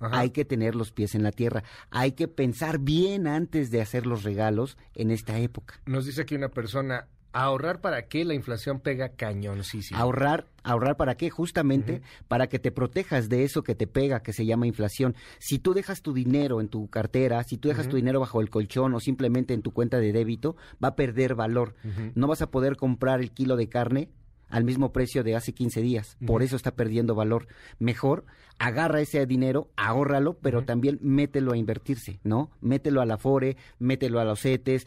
Ajá. 0.00 0.18
hay 0.18 0.30
que 0.30 0.44
tener 0.44 0.74
los 0.74 0.92
pies 0.92 1.14
en 1.14 1.22
la 1.22 1.32
tierra, 1.32 1.64
hay 1.90 2.12
que 2.12 2.28
pensar 2.28 2.78
bien 2.78 3.26
antes 3.26 3.70
de 3.70 3.80
hacer 3.80 4.06
los 4.06 4.22
regalos 4.24 4.76
en 4.94 5.10
esta 5.10 5.38
época. 5.38 5.80
Nos 5.86 6.06
dice 6.06 6.22
aquí 6.22 6.34
una 6.34 6.50
persona, 6.50 7.08
¿Ahorrar 7.36 7.82
para 7.82 8.06
qué? 8.06 8.24
La 8.24 8.32
inflación 8.32 8.80
pega 8.80 9.10
cañoncísimo. 9.10 10.00
Ahorrar, 10.00 10.46
ahorrar 10.62 10.96
para 10.96 11.18
qué? 11.18 11.28
Justamente 11.28 12.00
para 12.28 12.46
que 12.46 12.58
te 12.58 12.72
protejas 12.72 13.28
de 13.28 13.44
eso 13.44 13.62
que 13.62 13.74
te 13.74 13.86
pega, 13.86 14.22
que 14.22 14.32
se 14.32 14.46
llama 14.46 14.66
inflación. 14.66 15.14
Si 15.38 15.58
tú 15.58 15.74
dejas 15.74 16.00
tu 16.00 16.14
dinero 16.14 16.62
en 16.62 16.68
tu 16.68 16.88
cartera, 16.88 17.44
si 17.44 17.58
tú 17.58 17.68
dejas 17.68 17.90
tu 17.90 17.96
dinero 17.96 18.20
bajo 18.20 18.40
el 18.40 18.48
colchón 18.48 18.94
o 18.94 19.00
simplemente 19.00 19.52
en 19.52 19.60
tu 19.60 19.72
cuenta 19.72 19.98
de 20.00 20.14
débito, 20.14 20.56
va 20.82 20.88
a 20.88 20.96
perder 20.96 21.34
valor. 21.34 21.74
No 22.14 22.26
vas 22.26 22.40
a 22.40 22.50
poder 22.50 22.76
comprar 22.76 23.20
el 23.20 23.30
kilo 23.32 23.56
de 23.56 23.68
carne 23.68 24.08
al 24.48 24.64
mismo 24.64 24.92
precio 24.92 25.22
de 25.22 25.36
hace 25.36 25.52
15 25.52 25.82
días. 25.82 26.16
Por 26.26 26.42
eso 26.42 26.56
está 26.56 26.72
perdiendo 26.72 27.14
valor. 27.14 27.46
Mejor 27.78 28.24
agarra 28.58 29.00
ese 29.00 29.24
dinero, 29.26 29.70
ahórralo, 29.76 30.34
pero 30.34 30.64
también 30.64 30.98
mételo 31.02 31.52
a 31.52 31.56
invertirse, 31.56 32.20
¿no? 32.24 32.50
Mételo 32.60 33.00
a 33.00 33.06
la 33.06 33.18
FORE, 33.18 33.56
mételo 33.78 34.20
a 34.20 34.24
los 34.24 34.40
CETES, 34.40 34.86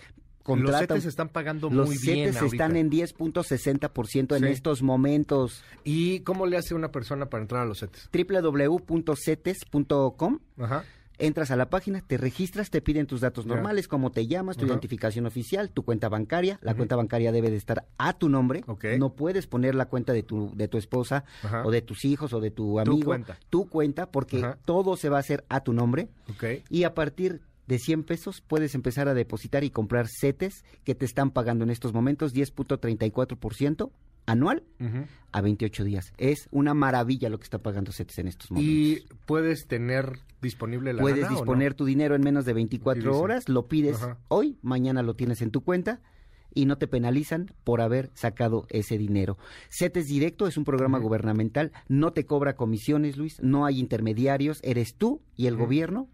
los 0.56 0.80
CETES 0.80 1.06
están 1.06 1.30
pagando 1.30 1.70
los 1.70 1.88
muy 1.88 1.98
bien. 1.98 2.28
Los 2.28 2.38
CETES 2.38 2.54
están 2.54 2.75
en 2.75 2.89
10.60% 2.89 4.36
en 4.36 4.46
estos 4.46 4.82
momentos. 4.82 5.63
¿Y 5.84 6.22
cómo 6.22 6.48
le 6.48 6.58
hace 6.58 6.74
una 6.74 6.92
persona 6.92 7.30
para 7.30 7.44
entrar 7.44 7.62
a 7.62 7.66
los 7.66 7.80
CETES? 7.80 8.10
www.cetes.com. 8.12 10.39
Ajá. 10.58 10.84
Entras 11.20 11.52
a 11.52 11.56
la 11.56 11.70
página, 11.70 12.02
te 12.02 12.18
registras, 12.18 12.70
te 12.70 12.82
piden 12.82 13.06
tus 13.06 13.22
datos 13.22 13.46
normales, 13.46 13.88
como 13.88 14.12
te 14.12 14.26
llamas, 14.26 14.58
tu 14.58 14.66
identificación 14.66 15.26
oficial, 15.26 15.70
tu 15.70 15.84
cuenta 15.84 16.08
bancaria. 16.10 16.60
La 16.62 16.74
cuenta 16.76 16.96
bancaria 16.96 17.32
debe 17.32 17.52
de 17.52 17.58
estar 17.58 17.86
a 17.98 18.14
tu 18.14 18.30
nombre. 18.30 18.64
No 18.98 19.14
puedes 19.14 19.46
poner 19.46 19.76
la 19.76 19.86
cuenta 19.86 20.14
de 20.14 20.24
tu, 20.24 20.52
de 20.56 20.68
tu 20.68 20.78
esposa 20.78 21.26
o 21.64 21.72
de 21.72 21.82
tus 21.82 22.06
hijos 22.06 22.34
o 22.34 22.40
de 22.40 22.52
tu 22.52 22.80
amigo. 22.80 23.00
Tu 23.00 23.06
cuenta. 23.06 23.38
Tu 23.50 23.70
cuenta, 23.70 24.12
porque 24.12 24.46
todo 24.66 24.96
se 24.96 25.10
va 25.10 25.18
a 25.18 25.20
hacer 25.20 25.46
a 25.50 25.62
tu 25.62 25.74
nombre. 25.74 26.10
Y 26.70 26.84
a 26.84 26.94
partir 26.94 27.42
de 27.68 27.78
100 27.78 28.04
pesos 28.04 28.42
puedes 28.42 28.74
empezar 28.74 29.08
a 29.08 29.14
depositar 29.14 29.64
y 29.64 29.70
comprar 29.70 30.08
CETES 30.08 30.64
que 30.84 30.96
te 30.96 31.06
están 31.06 31.30
pagando 31.30 31.64
en 31.64 31.70
estos 31.70 31.94
momentos 31.94 32.34
10.34% 32.34 33.92
anual 34.26 34.64
a 35.32 35.42
28 35.42 35.84
días. 35.84 36.14
Es 36.18 36.48
una 36.52 36.74
maravilla 36.74 37.30
lo 37.30 37.38
que 37.38 37.44
está 37.44 37.60
pagando 37.60 37.92
CETES 37.92 38.20
en 38.20 38.28
estos 38.28 38.52
momentos. 38.52 38.74
¿Y 38.74 39.06
puedes 39.26 39.68
tener 39.68 40.20
disponible 40.41 40.93
la 40.93 41.01
Puedes 41.01 41.29
disponer 41.29 41.74
tu 41.74 41.86
dinero 41.86 42.15
en 42.15 42.22
menos 42.22 42.46
de 42.46 42.53
24 42.53 43.19
horas, 43.19 43.50
lo 43.50 43.67
pides 43.67 44.00
hoy, 44.27 44.58
mañana 44.62 45.03
lo 45.03 45.15
tienes 45.15 45.41
en 45.41 45.51
tu 45.51 45.62
cuenta 45.62 46.01
y 46.53 46.65
no 46.65 46.77
te 46.77 46.88
penalizan 46.88 47.51
por 47.63 47.81
haber 47.81 48.10
sacado 48.13 48.65
ese 48.69 48.98
dinero. 48.98 49.38
CETES 49.69 50.08
Directo 50.08 50.48
es 50.48 50.58
un 50.58 50.63
programa 50.63 50.98
gubernamental, 51.00 51.72
no 51.88 52.13
te 52.13 52.25
cobra 52.25 52.55
comisiones, 52.55 53.17
Luis, 53.17 53.39
no 53.41 53.65
hay 53.65 53.79
intermediarios, 53.79 54.60
eres 54.63 54.96
tú 54.96 55.22
y 55.36 55.48
el 55.48 55.55
gobierno 55.55 56.10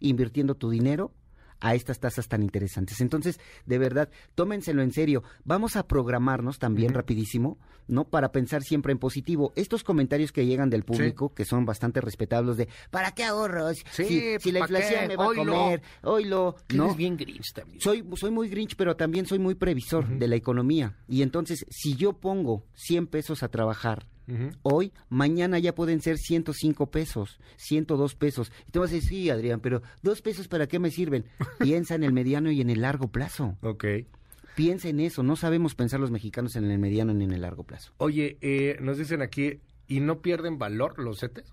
invirtiendo 0.00 0.54
tu 0.54 0.70
dinero 0.70 1.12
a 1.60 1.74
estas 1.74 1.98
tasas 2.00 2.28
tan 2.28 2.42
interesantes. 2.42 3.00
Entonces, 3.00 3.40
de 3.64 3.78
verdad, 3.78 4.10
tómenselo 4.34 4.82
en 4.82 4.92
serio. 4.92 5.22
Vamos 5.44 5.76
a 5.76 5.86
programarnos 5.86 6.58
también 6.58 6.92
rapidísimo, 6.92 7.58
¿no? 7.88 8.04
Para 8.04 8.32
pensar 8.32 8.62
siempre 8.62 8.92
en 8.92 8.98
positivo. 8.98 9.52
Estos 9.56 9.84
comentarios 9.84 10.32
que 10.32 10.46
llegan 10.46 10.70
del 10.70 10.84
público, 10.84 11.34
que 11.34 11.44
son 11.44 11.64
bastante 11.64 12.00
respetables 12.00 12.56
de 12.56 12.68
¿para 12.90 13.12
qué 13.12 13.24
ahorros? 13.24 13.78
si, 13.90 14.36
pues, 14.42 14.52
la 14.52 14.60
inflación 14.60 15.08
me 15.08 15.16
va 15.16 15.24
a 15.26 15.34
comer, 15.34 15.82
oílo, 16.02 16.56
¿no? 16.74 16.90
Es 16.90 16.96
bien 16.96 17.16
grinch 17.16 17.52
también. 17.54 17.80
Soy, 17.80 18.04
soy 18.14 18.30
muy 18.30 18.48
grinch, 18.48 18.76
pero 18.76 18.96
también 18.96 19.26
soy 19.26 19.38
muy 19.38 19.54
previsor 19.54 20.06
de 20.06 20.28
la 20.28 20.36
economía. 20.36 20.96
Y 21.08 21.22
entonces, 21.22 21.64
si 21.70 21.96
yo 21.96 22.14
pongo 22.14 22.64
100 22.74 23.06
pesos 23.06 23.42
a 23.42 23.48
trabajar 23.48 24.06
Hoy, 24.62 24.92
mañana 25.08 25.58
ya 25.58 25.74
pueden 25.74 26.00
ser 26.00 26.18
105 26.18 26.90
pesos, 26.90 27.38
102 27.56 28.14
pesos. 28.16 28.50
Y 28.66 28.72
tú 28.72 28.80
vas 28.80 28.90
a 28.90 28.94
decir, 28.94 29.08
sí, 29.08 29.30
Adrián, 29.30 29.60
pero 29.60 29.82
dos 30.02 30.20
pesos 30.20 30.48
para 30.48 30.66
qué 30.66 30.78
me 30.78 30.90
sirven? 30.90 31.26
Piensa 31.60 31.94
en 31.94 32.02
el 32.02 32.12
mediano 32.12 32.50
y 32.50 32.60
en 32.60 32.70
el 32.70 32.82
largo 32.82 33.08
plazo. 33.08 33.56
Ok. 33.62 33.84
Piensa 34.56 34.88
en 34.88 35.00
eso. 35.00 35.22
No 35.22 35.36
sabemos 35.36 35.74
pensar 35.74 36.00
los 36.00 36.10
mexicanos 36.10 36.56
en 36.56 36.70
el 36.70 36.78
mediano 36.78 37.14
ni 37.14 37.24
en 37.24 37.32
el 37.32 37.42
largo 37.42 37.62
plazo. 37.62 37.92
Oye, 37.98 38.38
eh, 38.40 38.78
nos 38.80 38.98
dicen 38.98 39.22
aquí, 39.22 39.60
¿y 39.86 40.00
no 40.00 40.22
pierden 40.22 40.58
valor 40.58 40.98
los 40.98 41.20
CETES? 41.20 41.52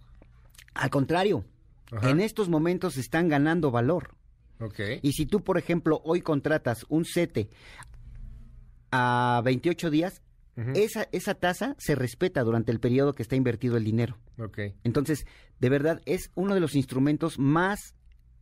Al 0.73 0.89
contrario, 0.89 1.45
en 2.01 2.19
estos 2.19 2.49
momentos 2.49 2.97
están 2.97 3.29
ganando 3.29 3.69
valor. 3.69 4.15
Okay. 4.59 4.99
Y 5.01 5.13
si 5.13 5.25
tú, 5.25 5.43
por 5.43 5.57
ejemplo, 5.57 6.01
hoy 6.05 6.21
contratas 6.21 6.85
un 6.89 7.05
CETE 7.05 7.49
a 8.91 9.41
28 9.43 9.89
días, 9.89 10.22
esa, 10.75 11.07
esa 11.11 11.33
tasa 11.33 11.75
se 11.79 11.95
respeta 11.95 12.43
durante 12.43 12.71
el 12.71 12.79
periodo 12.79 13.13
que 13.13 13.23
está 13.23 13.35
invertido 13.35 13.77
el 13.77 13.83
dinero. 13.83 14.17
Okay. 14.37 14.75
Entonces, 14.83 15.25
de 15.59 15.69
verdad, 15.69 16.01
es 16.05 16.31
uno 16.35 16.53
de 16.53 16.59
los 16.59 16.75
instrumentos 16.75 17.39
más 17.39 17.95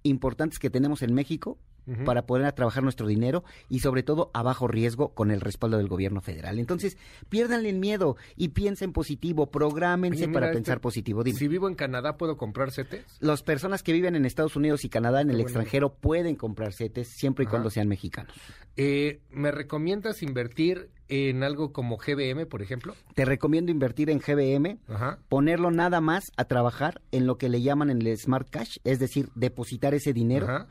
importantes 0.04 0.60
que 0.60 0.70
tenemos 0.70 1.02
en 1.02 1.14
México 1.14 1.60
para 2.06 2.26
poder 2.26 2.52
trabajar 2.54 2.84
nuestro 2.84 3.08
dinero 3.08 3.44
y 3.70 3.80
sobre 3.80 4.04
todo 4.04 4.32
a 4.34 4.44
bajo 4.44 4.68
riesgo 4.68 5.14
con 5.14 5.32
el 5.32 5.42
respaldo 5.42 5.78
del 5.78 5.88
gobierno 5.88 6.22
federal. 6.22 6.60
Entonces, 6.60 6.98
piérdanle 7.30 7.70
el 7.70 7.80
miedo 7.80 8.18
y 8.36 8.50
piensen 8.50 8.94
positivo, 8.94 9.52
prográmense 9.52 10.28
para 10.28 10.48
este, 10.48 10.58
pensar 10.58 10.80
positivo. 10.80 11.24
Si 11.24 11.48
vivo 11.48 11.68
en 11.68 11.76
Canadá, 11.76 12.18
¿puedo 12.18 12.38
comprar 12.38 12.72
CETES? 12.72 13.18
Las 13.20 13.44
personas 13.44 13.84
que 13.84 13.94
viven 13.94 14.16
en 14.16 14.26
Estados 14.26 14.56
Unidos 14.56 14.86
y 14.86 14.90
Canadá, 14.90 15.22
en 15.22 15.32
el 15.32 15.40
extranjero, 15.40 15.94
pueden 15.94 16.36
comprar 16.36 16.74
CETES 16.74 17.10
siempre 17.10 17.46
y 17.46 17.48
cuando 17.48 17.70
sean 17.70 17.88
mexicanos. 17.88 18.34
Eh, 18.78 19.22
¿Me 19.30 19.52
recomiendas 19.52 20.24
invertir 20.24 20.92
en 21.12 21.44
algo 21.44 21.74
como 21.74 21.98
GBM, 21.98 22.46
por 22.46 22.62
ejemplo? 22.62 22.96
Te 23.14 23.26
recomiendo 23.26 23.70
invertir 23.70 24.10
en 24.10 24.20
GBM, 24.20 24.80
ponerlo 25.28 25.70
nada 25.70 26.00
más 26.00 26.32
a 26.38 26.46
trabajar 26.46 27.02
en 27.12 27.28
lo 27.28 27.38
que 27.38 27.50
le 27.50 27.62
llaman 27.62 27.90
en 27.90 28.02
el 28.02 28.18
Smart 28.18 28.50
Cash, 28.50 28.78
es 28.86 28.98
decir, 28.98 29.30
depositar 29.36 29.94
ese 29.94 30.14
dinero, 30.14 30.68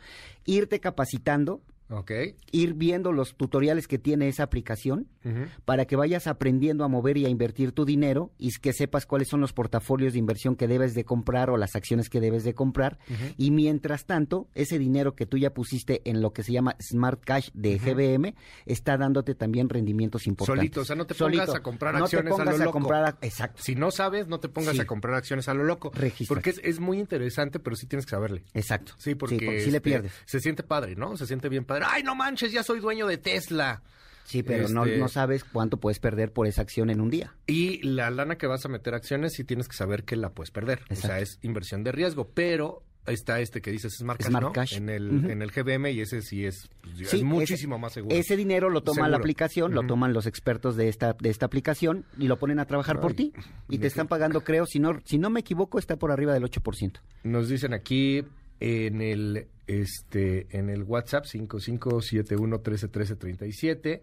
irte 0.46 0.80
capacitando 0.80 1.60
Okay. 1.90 2.36
Ir 2.52 2.74
viendo 2.74 3.10
los 3.10 3.34
tutoriales 3.34 3.88
que 3.88 3.98
tiene 3.98 4.28
esa 4.28 4.44
aplicación 4.44 5.08
para 5.64 5.86
que 5.86 5.96
vayas 5.96 6.28
aprendiendo 6.28 6.84
a 6.84 6.88
mover 6.88 7.16
y 7.16 7.26
a 7.26 7.28
invertir 7.28 7.72
tu 7.72 7.84
dinero 7.84 8.32
y 8.38 8.52
que 8.52 8.72
sepas 8.72 9.06
cuáles 9.06 9.28
son 9.28 9.40
los 9.40 9.52
portafolios 9.52 10.12
de 10.12 10.18
inversión 10.20 10.54
que 10.54 10.68
debes 10.68 10.94
de 10.94 11.04
comprar 11.04 11.50
o 11.50 11.56
las 11.56 11.74
acciones 11.74 12.08
que 12.08 12.20
debes 12.20 12.44
de 12.44 12.54
comprar. 12.54 12.98
Y 13.36 13.50
mientras 13.50 14.06
tanto, 14.06 14.48
ese 14.54 14.78
dinero 14.78 15.16
que 15.16 15.26
tú 15.26 15.36
ya 15.36 15.52
pusiste 15.52 16.00
en 16.04 16.22
lo 16.22 16.32
que 16.32 16.44
se 16.44 16.52
llama 16.52 16.76
Smart 16.80 17.20
Cash 17.24 17.50
de 17.54 17.78
GBM 17.78 18.34
está 18.66 18.96
dándote 18.96 19.34
también 19.34 19.68
rendimientos 19.68 20.26
importantes. 20.26 20.60
Solito, 20.60 20.80
o 20.82 20.84
sea, 20.84 20.96
no 20.96 21.06
te 21.06 21.14
pongas 21.14 21.54
a 21.54 21.60
comprar 21.60 21.96
acciones 21.96 22.38
a 22.38 22.44
lo 22.44 22.56
loco. 22.56 22.72
comprar 22.72 23.18
exacto. 23.20 23.62
Si 23.62 23.74
no 23.74 23.90
sabes, 23.90 24.28
no 24.28 24.38
te 24.38 24.48
pongas 24.48 24.78
a 24.78 24.86
comprar 24.86 25.16
acciones 25.16 25.48
a 25.48 25.54
lo 25.54 25.64
loco. 25.64 25.90
Porque 26.28 26.54
es, 26.62 26.80
muy 26.80 26.98
interesante, 26.98 27.58
pero 27.58 27.76
sí 27.76 27.86
tienes 27.86 28.06
que 28.06 28.10
saberle. 28.10 28.44
Exacto. 28.54 28.92
Sí, 28.96 29.14
porque, 29.14 29.38
si 29.38 29.46
le 29.46 29.78
este, 29.78 29.80
pierdes. 29.80 30.12
Se 30.24 30.40
siente 30.40 30.62
padre, 30.62 30.94
¿no? 30.96 31.16
Se 31.16 31.26
siente 31.26 31.48
bien 31.48 31.64
padre 31.64 31.79
ay, 31.86 32.02
no 32.02 32.14
manches, 32.14 32.52
ya 32.52 32.62
soy 32.62 32.80
dueño 32.80 33.06
de 33.06 33.18
Tesla. 33.18 33.82
Sí, 34.24 34.44
pero 34.44 34.68
no, 34.68 34.84
este 34.84 34.98
no, 34.98 35.08
sabes 35.08 35.42
cuánto 35.42 35.78
puedes 35.78 35.98
perder 35.98 36.32
por 36.32 36.46
esa 36.46 36.62
acción 36.62 36.88
en 36.90 37.00
un 37.00 37.10
día. 37.10 37.34
Y 37.48 37.82
la 37.82 38.10
lana 38.10 38.36
que 38.38 38.46
vas 38.46 38.64
a 38.64 38.68
meter 38.68 38.94
acciones 38.94 39.32
sí 39.32 39.42
tienes 39.42 39.66
que 39.66 39.74
saber 39.74 40.04
que 40.04 40.14
la 40.14 40.30
puedes 40.30 40.52
perder. 40.52 40.82
O 40.88 40.94
sea, 40.94 41.18
es 41.18 41.40
inversión 41.42 41.82
de 41.82 41.90
riesgo, 41.90 42.30
pero 42.32 42.84
está 43.06 43.40
este 43.40 43.60
que 43.60 43.70
dices 43.72 43.96
Smart 43.96 44.20
Cash, 44.20 44.28
Smart 44.28 44.52
Cash. 44.52 44.74
En, 44.74 44.88
el, 44.88 45.30
en 45.30 45.42
el 45.42 45.50
GBM 45.50 45.90
y 45.90 46.00
ese 46.00 46.22
sí 46.22 46.44
es, 46.44 46.68
pues, 46.82 47.22
muchísimo 47.24 47.78
más 47.78 47.92
seguro. 47.92 48.14
Ese 48.14 48.36
dinero 48.36 48.70
lo 48.70 48.82
toma 48.82 49.08
la 49.08 49.16
aplicación, 49.16 49.74
lo 49.74 49.82
toman 49.82 50.12
los 50.12 50.26
expertos 50.26 50.76
de 50.76 50.88
esta, 50.88 51.14
de 51.14 51.30
esta 51.30 51.46
aplicación 51.46 52.04
y 52.16 52.28
lo 52.28 52.38
ponen 52.38 52.60
a 52.60 52.66
trabajar 52.66 53.00
por 53.00 53.14
ti. 53.14 53.32
Y 53.68 53.78
te 53.78 53.86
están 53.86 54.06
pagando, 54.06 54.42
creo, 54.42 54.66
si 54.66 54.78
no, 54.78 55.00
si 55.04 55.18
no 55.18 55.30
me 55.30 55.40
equivoco, 55.40 55.78
está 55.78 55.96
por 55.96 56.12
arriba 56.12 56.32
del 56.32 56.44
8%. 56.44 57.00
Nos 57.24 57.48
dicen 57.48 57.74
aquí 57.74 58.24
en 58.60 59.00
el 59.00 59.48
este 59.66 60.46
en 60.56 60.70
el 60.70 60.84
WhatsApp 60.84 61.24
5571131337 61.24 64.02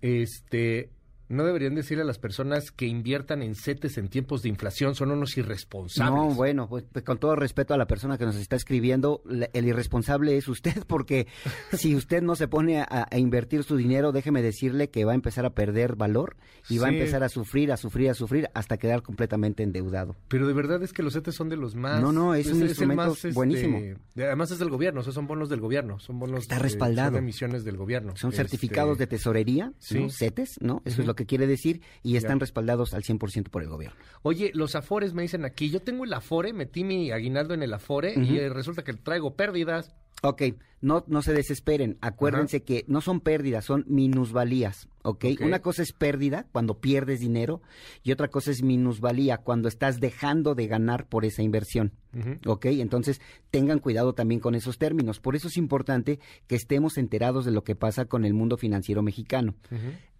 este 0.00 0.90
no 1.32 1.44
deberían 1.44 1.74
decirle 1.74 2.02
a 2.02 2.06
las 2.06 2.18
personas 2.18 2.70
que 2.70 2.86
inviertan 2.86 3.42
en 3.42 3.54
CETES 3.54 3.98
en 3.98 4.08
tiempos 4.08 4.42
de 4.42 4.50
inflación, 4.50 4.94
son 4.94 5.10
unos 5.10 5.36
irresponsables. 5.36 6.14
No, 6.14 6.34
bueno, 6.34 6.68
pues, 6.68 6.84
pues 6.92 7.04
con 7.04 7.18
todo 7.18 7.36
respeto 7.36 7.74
a 7.74 7.78
la 7.78 7.86
persona 7.86 8.18
que 8.18 8.26
nos 8.26 8.36
está 8.36 8.56
escribiendo, 8.56 9.22
el 9.52 9.66
irresponsable 9.66 10.36
es 10.36 10.46
usted, 10.48 10.84
porque 10.86 11.26
si 11.72 11.96
usted 11.96 12.22
no 12.22 12.36
se 12.36 12.48
pone 12.48 12.80
a, 12.80 13.08
invertir 13.16 13.64
su 13.64 13.76
dinero, 13.76 14.12
déjeme 14.12 14.42
decirle 14.42 14.90
que 14.90 15.04
va 15.04 15.12
a 15.12 15.14
empezar 15.14 15.46
a 15.46 15.50
perder 15.50 15.96
valor 15.96 16.36
y 16.68 16.78
va 16.78 16.88
a 16.88 16.90
empezar 16.90 17.22
a 17.22 17.28
sufrir, 17.28 17.72
a 17.72 17.76
sufrir, 17.76 18.10
a 18.10 18.14
sufrir, 18.14 18.48
hasta 18.54 18.76
quedar 18.76 19.02
completamente 19.02 19.62
endeudado. 19.62 20.16
Pero 20.28 20.46
de 20.46 20.52
verdad 20.52 20.82
es 20.82 20.92
que 20.92 21.02
los 21.02 21.14
CETES 21.14 21.34
son 21.34 21.48
de 21.48 21.56
los 21.56 21.74
más... 21.74 22.00
No, 22.00 22.12
no, 22.12 22.34
es, 22.34 22.46
un 22.48 22.62
instrumento 22.62 23.12
este, 23.12 23.32
buenísimo. 23.32 23.80
además 24.16 24.50
es 24.50 24.58
del 24.58 24.70
gobierno, 24.70 25.02
son 25.02 25.26
bonos 25.26 25.48
del 25.48 25.60
gobierno, 25.60 25.98
son 25.98 26.18
bonos... 26.18 26.42
Está 26.42 26.58
respaldado. 26.58 27.12
son 27.12 27.18
emisiones 27.18 27.64
del 27.64 27.76
gobierno. 27.76 28.16
Son 28.16 28.32
certificados 28.32 28.92
este, 28.92 29.04
de 29.04 29.06
tesorería, 29.06 29.72
¿no? 29.92 30.10
CETES, 30.10 30.60
¿no? 30.60 30.82
Eso 30.84 31.00
es 31.00 31.06
lo 31.06 31.14
que 31.14 31.21
quiere 31.26 31.46
decir, 31.46 31.80
y 32.02 32.16
están 32.16 32.40
respaldados 32.40 32.94
al 32.94 33.02
100% 33.02 33.50
por 33.50 33.62
el 33.62 33.68
gobierno. 33.68 33.98
Oye, 34.22 34.50
los 34.54 34.74
afores 34.74 35.14
me 35.14 35.22
dicen 35.22 35.44
aquí, 35.44 35.70
yo 35.70 35.80
tengo 35.80 36.04
el 36.04 36.12
afore, 36.12 36.52
metí 36.52 36.84
mi 36.84 37.10
aguinaldo 37.10 37.54
en 37.54 37.62
el 37.62 37.74
afore 37.74 38.14
y 38.16 38.38
eh, 38.38 38.48
resulta 38.48 38.84
que 38.84 38.92
traigo 38.94 39.34
pérdidas. 39.34 39.94
Ok, 40.24 40.42
no, 40.80 41.04
no 41.08 41.20
se 41.22 41.32
desesperen. 41.32 41.98
Acuérdense 42.00 42.62
que 42.62 42.84
no 42.86 43.00
son 43.00 43.20
pérdidas, 43.20 43.64
son 43.64 43.84
minusvalías. 43.88 44.88
¿ok? 45.02 45.24
Ok. 45.34 45.40
Una 45.40 45.60
cosa 45.60 45.82
es 45.82 45.92
pérdida 45.92 46.46
cuando 46.52 46.80
pierdes 46.80 47.18
dinero 47.18 47.60
y 48.04 48.12
otra 48.12 48.28
cosa 48.28 48.52
es 48.52 48.62
minusvalía 48.62 49.38
cuando 49.38 49.68
estás 49.68 49.98
dejando 49.98 50.54
de 50.54 50.68
ganar 50.68 51.08
por 51.08 51.24
esa 51.24 51.42
inversión. 51.42 51.92
Ujú. 52.16 52.52
¿Ok? 52.52 52.66
Entonces 52.66 53.20
tengan 53.50 53.80
cuidado 53.80 54.14
también 54.14 54.40
con 54.40 54.54
esos 54.54 54.78
términos. 54.78 55.18
Por 55.18 55.34
eso 55.34 55.48
es 55.48 55.56
importante 55.56 56.20
que 56.46 56.54
estemos 56.54 56.98
enterados 56.98 57.44
de 57.44 57.50
lo 57.50 57.64
que 57.64 57.74
pasa 57.74 58.04
con 58.04 58.24
el 58.24 58.34
mundo 58.34 58.56
financiero 58.56 59.02
mexicano. 59.02 59.54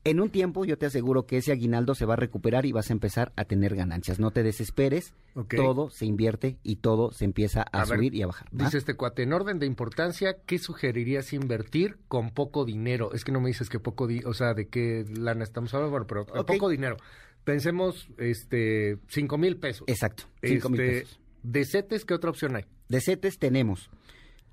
En 0.04 0.18
un 0.20 0.30
tiempo 0.30 0.64
yo 0.64 0.76
te 0.78 0.86
aseguro 0.86 1.26
que 1.26 1.36
ese 1.36 1.52
aguinaldo 1.52 1.94
se 1.94 2.04
va 2.06 2.14
a 2.14 2.16
recuperar 2.16 2.66
y 2.66 2.72
vas 2.72 2.90
a 2.90 2.92
empezar 2.92 3.32
a 3.36 3.44
tener 3.44 3.76
ganancias. 3.76 4.18
No 4.18 4.32
te 4.32 4.42
desesperes, 4.42 5.14
todo 5.56 5.90
se 5.90 6.06
invierte 6.06 6.56
y 6.64 6.76
todo 6.76 7.12
se 7.12 7.24
empieza 7.24 7.62
a, 7.62 7.82
A 7.82 7.84
ver, 7.84 7.98
subir 7.98 8.14
y 8.16 8.22
a 8.22 8.26
bajar. 8.26 8.48
¿va? 8.48 8.64
Dice 8.64 8.78
este 8.78 8.94
cuate, 8.94 9.22
en 9.22 9.32
orden 9.32 9.60
de 9.60 9.66
importancia, 9.66 10.38
¿qué 10.44 10.58
sugerirías 10.58 11.32
invertir 11.32 11.98
con 12.08 12.30
poco 12.30 12.64
dinero? 12.64 13.12
Es 13.14 13.24
que 13.24 13.30
no 13.30 13.40
me 13.40 13.48
dices 13.48 13.68
que 13.68 13.78
poco, 13.78 14.08
di- 14.08 14.24
o 14.24 14.34
sea, 14.34 14.54
de 14.54 14.66
qué 14.66 15.04
lana 15.08 15.44
estamos 15.44 15.72
hablando, 15.72 15.92
bueno, 15.92 16.06
pero 16.08 16.22
Ok. 16.22 16.46
poco 16.48 16.68
dinero. 16.68 16.96
Pensemos, 17.44 18.08
este, 18.18 18.98
cinco 19.08 19.38
mil 19.38 19.56
pesos. 19.56 19.84
Exacto, 19.86 20.24
cinco 20.42 20.68
mil 20.68 20.80
Este, 20.80 21.00
pesos. 21.02 21.20
De 21.44 21.64
CETES, 21.64 22.04
¿qué 22.04 22.14
otra 22.14 22.30
opción 22.30 22.56
hay? 22.56 22.64
De 22.88 23.00
CETES 23.00 23.38
tenemos, 23.38 23.88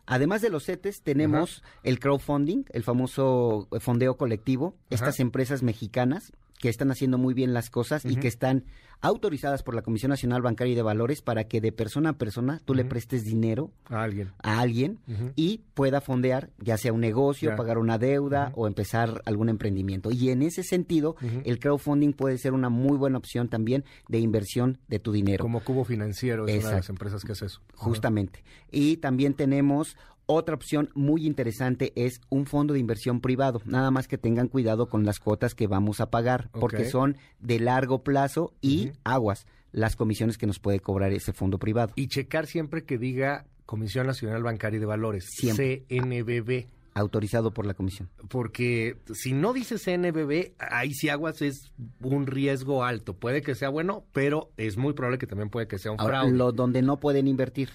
además 0.09 0.41
de 0.41 0.49
los 0.49 0.65
CETES, 0.65 1.01
tenemos 1.03 1.63
el 1.83 1.99
crowdfunding, 1.99 2.63
el 2.69 2.83
famoso 2.83 3.67
eh, 3.71 3.79
fondeo 3.79 4.17
colectivo, 4.17 4.75
estas 4.89 5.19
empresas 5.19 5.63
mexicanas 5.63 6.33
que 6.59 6.69
están 6.69 6.91
haciendo 6.91 7.17
muy 7.17 7.33
bien 7.33 7.53
las 7.53 7.69
cosas 7.69 8.05
y 8.05 8.17
que 8.17 8.27
están 8.27 8.65
autorizadas 9.01 9.63
por 9.63 9.75
la 9.75 9.81
Comisión 9.81 10.09
Nacional 10.09 10.41
Bancaria 10.41 10.73
y 10.73 10.75
de 10.75 10.81
Valores 10.81 11.21
para 11.21 11.45
que 11.45 11.61
de 11.61 11.71
persona 11.71 12.09
a 12.09 12.13
persona 12.13 12.61
tú 12.65 12.75
le 12.75 12.83
prestes 12.83 13.23
dinero 13.23 13.71
A 13.85 14.03
alguien. 14.03 14.31
a 14.43 14.59
alguien 14.59 14.99
y 15.37 15.61
pueda 15.73 16.01
fondear 16.01 16.49
ya 16.59 16.77
sea 16.77 16.91
un 16.91 16.99
negocio, 16.99 17.55
pagar 17.55 17.77
una 17.77 17.97
deuda 17.97 18.51
o 18.55 18.67
empezar 18.67 19.21
algún 19.25 19.47
emprendimiento. 19.47 20.11
Y 20.11 20.29
en 20.29 20.41
ese 20.41 20.63
sentido, 20.63 21.15
el 21.45 21.59
crowdfunding 21.59 22.11
puede 22.11 22.37
ser 22.37 22.53
una 22.53 22.69
muy 22.69 22.97
buena 22.97 23.17
opción 23.17 23.47
también 23.47 23.85
de 24.09 24.19
inversión 24.19 24.79
de 24.89 24.99
tu 24.99 25.13
dinero. 25.13 25.43
Como 25.43 25.63
Cubo 25.63 25.85
Financiero 25.85 26.45
es 26.47 26.59
una 26.59 26.69
de 26.71 26.75
las 26.77 26.89
empresas 26.89 27.23
que 27.23 27.31
hace 27.31 27.45
eso. 27.45 27.61
Justamente. 27.75 28.43
Y 28.69 28.97
también 28.97 29.33
tenemos 29.33 29.95
otra 30.31 30.53
opción 30.53 30.89
muy 30.93 31.25
interesante 31.25 31.91
es 31.95 32.21
un 32.29 32.45
fondo 32.45 32.73
de 32.75 32.79
inversión 32.79 33.19
privado. 33.19 33.61
Nada 33.65 33.89
más 33.89 34.07
que 34.07 34.17
tengan 34.19 34.47
cuidado 34.47 34.87
con 34.87 35.03
las 35.03 35.19
cuotas 35.19 35.55
que 35.55 35.65
vamos 35.65 35.99
a 36.01 36.11
pagar, 36.11 36.49
porque 36.51 36.85
son 36.85 37.17
de 37.39 37.59
largo 37.59 38.03
plazo 38.03 38.53
y 38.61 38.91
aguas 39.03 39.47
las 39.71 39.95
comisiones 39.95 40.37
que 40.37 40.45
nos 40.47 40.59
puede 40.59 40.79
cobrar 40.79 41.11
ese 41.13 41.33
fondo 41.33 41.57
privado. 41.57 41.93
Y 41.95 42.07
checar 42.07 42.45
siempre 42.45 42.85
que 42.85 42.97
diga 42.99 43.45
Comisión 43.65 44.05
Nacional 44.07 44.43
Bancaria 44.43 44.77
y 44.77 44.79
de 44.79 44.85
Valores, 44.85 45.25
Siempre. 45.31 45.83
CNBB. 45.89 46.67
Autorizado 46.95 47.51
por 47.53 47.65
la 47.65 47.73
comisión. 47.75 48.09
Porque 48.29 48.97
si 49.13 49.33
no 49.33 49.53
dice 49.53 49.77
CNBB, 49.77 50.53
ahí 50.59 50.93
si 50.93 51.09
aguas 51.09 51.41
es 51.41 51.71
un 52.01 52.25
riesgo 52.27 52.83
alto. 52.83 53.13
Puede 53.15 53.41
que 53.41 53.55
sea 53.55 53.69
bueno, 53.69 54.05
pero 54.11 54.51
es 54.57 54.75
muy 54.77 54.93
probable 54.93 55.17
que 55.17 55.27
también 55.27 55.49
puede 55.49 55.67
que 55.67 55.77
sea 55.77 55.91
un 55.91 55.99
Ahora, 56.01 56.21
fraude. 56.21 56.37
lo 56.37 56.51
donde 56.51 56.81
no 56.81 56.99
pueden 56.99 57.27
invertir. 57.27 57.69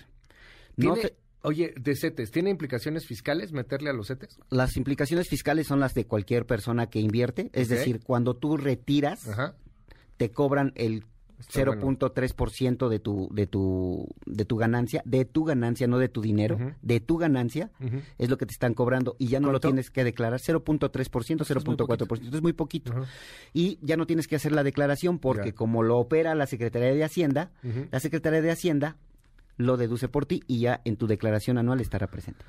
No 0.77 0.95
¿Tiene- 0.95 1.09
te- 1.11 1.17
Oye, 1.45 1.75
de 1.79 1.95
CETES, 1.95 2.31
¿tiene 2.31 2.51
implicaciones 2.51 3.07
fiscales 3.07 3.53
meterle 3.53 3.91
a 3.91 3.93
los 3.93 4.09
CETES? 4.09 4.39
las 4.51 4.77
implicaciones 4.77 5.29
fiscales 5.29 5.67
son 5.67 5.79
las 5.81 5.95
de 5.95 6.07
cualquier 6.07 6.47
persona 6.47 6.89
que 6.89 6.99
invierte, 7.01 7.51
es 7.53 7.69
decir, 7.69 8.01
cuando 8.03 8.35
tú 8.35 8.57
retiras, 8.57 9.29
Ajá. 9.29 9.55
te 10.17 10.31
cobran 10.31 10.73
el 10.75 11.05
Está 11.41 11.65
bueno. 11.65 11.83
0.3% 11.99 12.89
de 12.89 13.01
tu 13.01 13.29
de 13.33 13.47
tu 13.47 14.07
de 14.25 14.45
tu 14.45 14.57
ganancia, 14.57 15.03
de 15.05 15.25
tu 15.25 15.45
ganancia, 15.45 15.87
no 15.89 15.99
de 15.99 16.09
tu 16.09 16.23
dinero, 16.23 16.57
de 16.81 17.01
tu 17.01 17.19
ganancia 17.19 17.71
es 18.19 18.31
lo 18.31 18.39
que 18.39 18.47
te 18.47 18.53
están 18.53 18.73
cobrando 18.73 19.17
y 19.19 19.27
ya 19.27 19.41
no 19.41 19.51
lo 19.51 19.59
tienes 19.61 19.91
que 19.91 20.05
declarar 20.05 20.41
0.3%, 20.41 21.37
muy 21.67 21.77
0.4%, 21.77 22.35
es 22.37 22.41
muy 22.41 22.53
poquito. 22.55 22.95
Y 23.53 23.79
ya 23.83 23.97
no 23.97 24.07
tienes 24.07 24.29
que 24.29 24.37
hacer 24.37 24.53
la 24.53 24.63
declaración 24.63 25.19
porque 25.19 25.49
Ya. 25.51 25.55
como 25.55 25.83
lo 25.83 25.99
opera 25.99 26.35
la 26.37 26.47
Secretaría 26.47 26.95
de 26.95 27.05
Hacienda, 27.05 27.51
la 27.91 28.01
Secretaría 28.01 28.41
de 28.41 28.51
Hacienda 28.53 28.97
lo 29.57 29.77
deduce 29.77 30.09
por 30.09 30.27
ti 30.27 30.43
y 30.47 30.61
ya 30.61 30.81
en 30.85 30.97
tu 30.97 31.07
declaración 31.07 31.59
anual 31.59 31.81
estará 31.81 32.07
presente. 32.09 32.45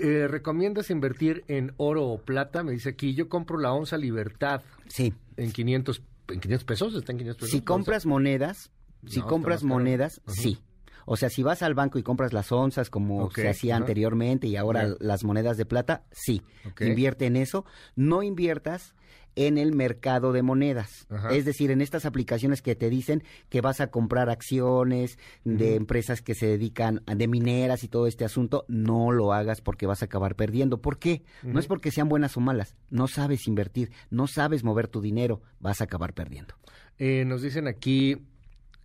Eh, 0.00 0.26
¿Recomiendas 0.28 0.90
invertir 0.90 1.44
en 1.48 1.72
oro 1.76 2.06
o 2.06 2.18
plata? 2.18 2.62
Me 2.62 2.72
dice 2.72 2.90
aquí, 2.90 3.14
yo 3.14 3.28
compro 3.28 3.58
la 3.58 3.72
onza 3.72 3.96
Libertad 3.96 4.62
Sí, 4.88 5.14
en 5.36 5.52
500, 5.52 6.02
en 6.28 6.40
500 6.40 6.64
pesos, 6.64 6.94
está 6.94 7.12
en 7.12 7.18
500 7.18 7.40
pesos. 7.40 7.50
si 7.50 7.60
compras 7.62 8.04
monedas, 8.06 8.70
si 9.06 9.20
compras 9.20 9.62
monedas, 9.62 10.20
sí. 10.26 10.58
O 11.06 11.16
sea, 11.16 11.30
si 11.30 11.42
vas 11.42 11.62
al 11.62 11.74
banco 11.74 11.98
y 11.98 12.02
compras 12.02 12.32
las 12.32 12.52
onzas 12.52 12.90
como 12.90 13.30
se 13.30 13.48
hacía 13.48 13.76
anteriormente 13.76 14.46
y 14.46 14.56
ahora 14.56 14.94
las 15.00 15.24
monedas 15.24 15.56
de 15.56 15.64
plata, 15.64 16.04
sí. 16.12 16.42
Invierte 16.78 17.26
en 17.26 17.36
eso. 17.36 17.64
No 17.96 18.22
inviertas 18.22 18.94
en 19.36 19.58
el 19.58 19.74
mercado 19.74 20.32
de 20.32 20.42
monedas. 20.42 21.06
Ajá. 21.10 21.30
Es 21.30 21.44
decir, 21.44 21.70
en 21.70 21.80
estas 21.80 22.04
aplicaciones 22.04 22.62
que 22.62 22.74
te 22.74 22.90
dicen 22.90 23.22
que 23.48 23.60
vas 23.60 23.80
a 23.80 23.88
comprar 23.88 24.30
acciones 24.30 25.18
de 25.44 25.74
empresas 25.74 26.22
que 26.22 26.34
se 26.34 26.46
dedican 26.46 27.02
a 27.06 27.14
de 27.14 27.28
mineras 27.28 27.84
y 27.84 27.88
todo 27.88 28.06
este 28.06 28.24
asunto, 28.24 28.64
no 28.68 29.12
lo 29.12 29.32
hagas 29.32 29.60
porque 29.60 29.86
vas 29.86 30.02
a 30.02 30.06
acabar 30.06 30.36
perdiendo. 30.36 30.80
¿Por 30.80 30.98
qué? 30.98 31.22
No 31.42 31.60
es 31.60 31.66
porque 31.66 31.90
sean 31.90 32.08
buenas 32.08 32.36
o 32.36 32.40
malas. 32.40 32.76
No 32.90 33.08
sabes 33.08 33.46
invertir, 33.46 33.90
no 34.10 34.26
sabes 34.26 34.64
mover 34.64 34.88
tu 34.88 35.00
dinero, 35.00 35.42
vas 35.58 35.80
a 35.80 35.84
acabar 35.84 36.14
perdiendo. 36.14 36.54
Eh, 36.98 37.24
nos 37.24 37.42
dicen 37.42 37.66
aquí, 37.66 38.18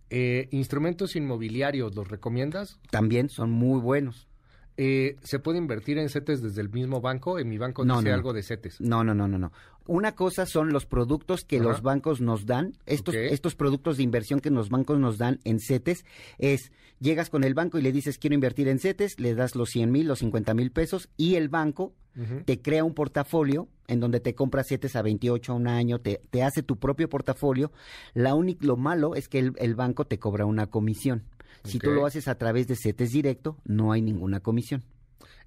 eh, 0.08 0.48
instrumentos 0.52 1.16
inmobiliarios, 1.16 1.94
¿los 1.94 2.08
recomiendas? 2.08 2.78
También 2.90 3.28
son 3.28 3.50
muy 3.50 3.80
buenos. 3.80 4.28
Eh, 4.76 5.16
¿Se 5.22 5.38
puede 5.38 5.58
invertir 5.58 5.98
en 5.98 6.08
CETES 6.08 6.42
desde 6.42 6.60
el 6.60 6.68
mismo 6.68 7.00
banco? 7.00 7.38
En 7.38 7.48
mi 7.48 7.58
banco 7.58 7.84
No, 7.84 7.98
dice 7.98 8.10
no, 8.10 8.14
algo 8.14 8.32
de 8.32 8.42
CETES. 8.42 8.80
No, 8.80 9.04
no, 9.04 9.14
no, 9.14 9.26
no, 9.26 9.38
no. 9.38 9.52
Una 9.86 10.14
cosa 10.14 10.46
son 10.46 10.72
los 10.72 10.84
productos 10.84 11.44
que 11.44 11.56
Ajá. 11.56 11.64
los 11.64 11.82
bancos 11.82 12.20
nos 12.20 12.44
dan, 12.44 12.72
estos, 12.86 13.14
estos 13.14 13.54
productos 13.54 13.96
de 13.96 14.02
inversión 14.02 14.40
que 14.40 14.50
los 14.50 14.68
bancos 14.68 14.98
nos 14.98 15.16
dan 15.16 15.38
en 15.44 15.60
CETES, 15.60 16.04
es, 16.38 16.72
llegas 16.98 17.30
con 17.30 17.44
el 17.44 17.54
banco 17.54 17.78
y 17.78 17.82
le 17.82 17.92
dices 17.92 18.18
quiero 18.18 18.34
invertir 18.34 18.68
en 18.68 18.80
CETES, 18.80 19.20
le 19.20 19.34
das 19.34 19.54
los 19.54 19.70
100 19.70 19.92
mil, 19.92 20.08
los 20.08 20.18
50 20.18 20.54
mil 20.54 20.72
pesos 20.72 21.08
y 21.16 21.36
el 21.36 21.48
banco 21.48 21.94
te 22.46 22.62
crea 22.62 22.82
un 22.82 22.94
portafolio 22.94 23.68
en 23.88 24.00
donde 24.00 24.20
te 24.20 24.34
compras 24.34 24.68
CETES 24.68 24.96
a 24.96 25.02
28 25.02 25.52
a 25.52 25.54
un 25.54 25.68
año, 25.68 26.00
te, 26.00 26.22
te 26.30 26.42
hace 26.42 26.62
tu 26.62 26.78
propio 26.78 27.10
portafolio. 27.10 27.72
La 28.14 28.34
única, 28.34 28.66
lo 28.66 28.78
malo 28.78 29.14
es 29.14 29.28
que 29.28 29.38
el, 29.38 29.52
el 29.58 29.74
banco 29.74 30.06
te 30.06 30.18
cobra 30.18 30.46
una 30.46 30.66
comisión. 30.66 31.24
Si 31.64 31.78
tú 31.78 31.90
lo 31.90 32.06
haces 32.06 32.28
a 32.28 32.36
través 32.36 32.66
de 32.68 32.76
CETES 32.76 33.10
directo, 33.12 33.56
no 33.64 33.92
hay 33.92 34.02
ninguna 34.02 34.40
comisión. 34.40 34.82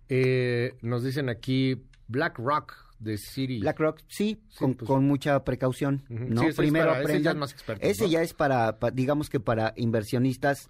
Eh, 0.09 0.75
nos 0.81 1.03
dicen 1.03 1.29
aquí 1.29 1.83
BlackRock 2.07 2.73
de 2.99 3.17
City. 3.17 3.59
BlackRock, 3.59 3.99
sí, 4.07 4.41
Sí, 4.49 4.57
con, 4.57 4.73
pues- 4.73 4.88
con 4.88 5.05
mucha 5.05 5.43
precaución. 5.43 6.03
¿no? 6.09 6.41
Sí, 6.41 6.47
ese 6.47 6.49
es 6.49 6.55
Primero 6.57 6.88
para- 6.88 6.99
ese 7.01 7.07
ya 7.07 7.12
aprendan. 7.13 7.35
es 7.35 7.39
más 7.39 7.51
experto, 7.53 7.88
Ese 7.88 8.03
¿no? 8.05 8.09
ya 8.09 8.21
es 8.21 8.33
para, 8.33 8.79
pa- 8.79 8.91
digamos 8.91 9.29
que 9.29 9.39
para 9.39 9.73
inversionistas 9.77 10.69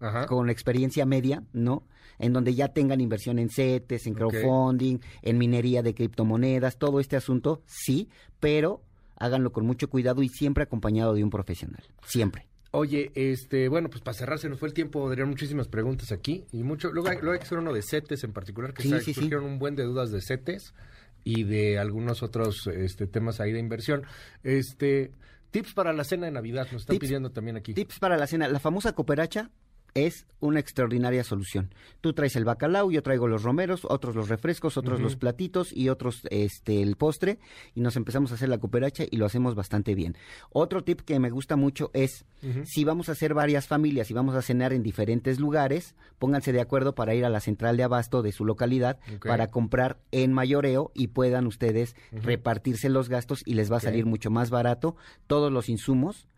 Ajá. 0.00 0.26
con 0.26 0.50
experiencia 0.50 1.06
media, 1.06 1.42
¿no? 1.52 1.82
En 2.18 2.32
donde 2.32 2.54
ya 2.54 2.68
tengan 2.68 3.00
inversión 3.00 3.38
en 3.40 3.48
CETES, 3.48 4.06
en 4.06 4.14
crowdfunding, 4.14 4.98
en 5.22 5.38
minería 5.38 5.82
de 5.82 5.94
criptomonedas, 5.94 6.78
todo 6.78 7.00
este 7.00 7.16
asunto, 7.16 7.62
sí, 7.66 8.08
pero 8.38 8.82
háganlo 9.16 9.50
con 9.52 9.66
mucho 9.66 9.88
cuidado 9.90 10.22
y 10.22 10.28
siempre 10.28 10.62
acompañado 10.64 11.14
de 11.14 11.24
un 11.24 11.30
profesional. 11.30 11.82
Siempre. 12.06 12.46
Oye, 12.76 13.12
este, 13.14 13.68
bueno, 13.68 13.88
pues 13.88 14.02
para 14.02 14.16
cerrar 14.18 14.38
se 14.40 14.48
nos 14.48 14.58
fue 14.58 14.66
el 14.68 14.74
tiempo, 14.74 15.06
Adrián, 15.08 15.28
muchísimas 15.28 15.68
preguntas 15.68 16.10
aquí 16.10 16.44
y 16.50 16.64
mucho, 16.64 16.90
luego 16.90 17.08
hay, 17.08 17.18
luego 17.18 17.32
hay 17.32 17.38
que 17.38 17.44
hacer 17.44 17.58
uno 17.58 17.72
de 17.72 17.82
CETES 17.82 18.24
en 18.24 18.32
particular, 18.32 18.74
que 18.74 18.82
Sí, 18.82 18.90
sí, 18.98 19.00
sí. 19.00 19.14
surgieron 19.14 19.44
un 19.44 19.58
buen 19.60 19.76
de 19.76 19.84
dudas 19.84 20.10
de 20.10 20.20
CETES 20.20 20.74
y 21.22 21.44
de 21.44 21.78
algunos 21.78 22.24
otros 22.24 22.66
este, 22.66 23.06
temas 23.06 23.38
ahí 23.40 23.52
de 23.52 23.60
inversión. 23.60 24.02
Este, 24.42 25.12
tips 25.52 25.72
para 25.72 25.92
la 25.92 26.02
cena 26.02 26.26
de 26.26 26.32
Navidad, 26.32 26.66
nos 26.72 26.82
están 26.82 26.96
Tips- 26.96 27.00
pidiendo 27.00 27.30
también 27.30 27.56
aquí. 27.56 27.74
Tips 27.74 28.00
para 28.00 28.16
la 28.16 28.26
cena. 28.26 28.48
La 28.48 28.58
famosa 28.58 28.92
cooperacha 28.92 29.50
es 29.94 30.26
una 30.40 30.60
extraordinaria 30.60 31.24
solución. 31.24 31.72
Tú 32.00 32.12
traes 32.12 32.36
el 32.36 32.44
bacalao, 32.44 32.90
yo 32.90 33.02
traigo 33.02 33.28
los 33.28 33.42
romeros, 33.42 33.86
otros 33.88 34.14
los 34.14 34.28
refrescos, 34.28 34.76
otros 34.76 35.00
los 35.00 35.16
platitos 35.16 35.72
y 35.72 35.88
otros 35.88 36.22
este 36.30 36.82
el 36.82 36.96
postre 36.96 37.38
y 37.74 37.80
nos 37.80 37.96
empezamos 37.96 38.30
a 38.30 38.34
hacer 38.34 38.48
la 38.48 38.58
cooperacha 38.58 39.04
y 39.10 39.16
lo 39.16 39.24
hacemos 39.26 39.54
bastante 39.54 39.94
bien. 39.94 40.16
Otro 40.50 40.84
tip 40.84 41.00
que 41.00 41.18
me 41.18 41.30
gusta 41.30 41.56
mucho 41.56 41.90
es 41.94 42.26
si 42.64 42.84
vamos 42.84 43.08
a 43.08 43.12
hacer 43.12 43.32
varias 43.32 43.66
familias 43.66 44.10
y 44.10 44.14
vamos 44.14 44.34
a 44.34 44.42
cenar 44.42 44.72
en 44.72 44.82
diferentes 44.82 45.40
lugares, 45.40 45.94
pónganse 46.18 46.52
de 46.52 46.60
acuerdo 46.60 46.94
para 46.94 47.14
ir 47.14 47.24
a 47.24 47.30
la 47.30 47.40
central 47.40 47.76
de 47.76 47.84
abasto 47.84 48.22
de 48.22 48.32
su 48.32 48.44
localidad 48.44 48.98
para 49.24 49.50
comprar 49.50 49.98
en 50.12 50.32
mayoreo 50.32 50.90
y 50.94 51.08
puedan 51.08 51.46
ustedes 51.46 51.96
repartirse 52.12 52.90
los 52.90 53.08
gastos 53.08 53.42
y 53.46 53.54
les 53.54 53.72
va 53.72 53.78
a 53.78 53.80
salir 53.80 54.04
mucho 54.04 54.30
más 54.30 54.50
barato 54.50 54.96
todos 55.26 55.50
los 55.50 55.68
insumos 55.68 56.28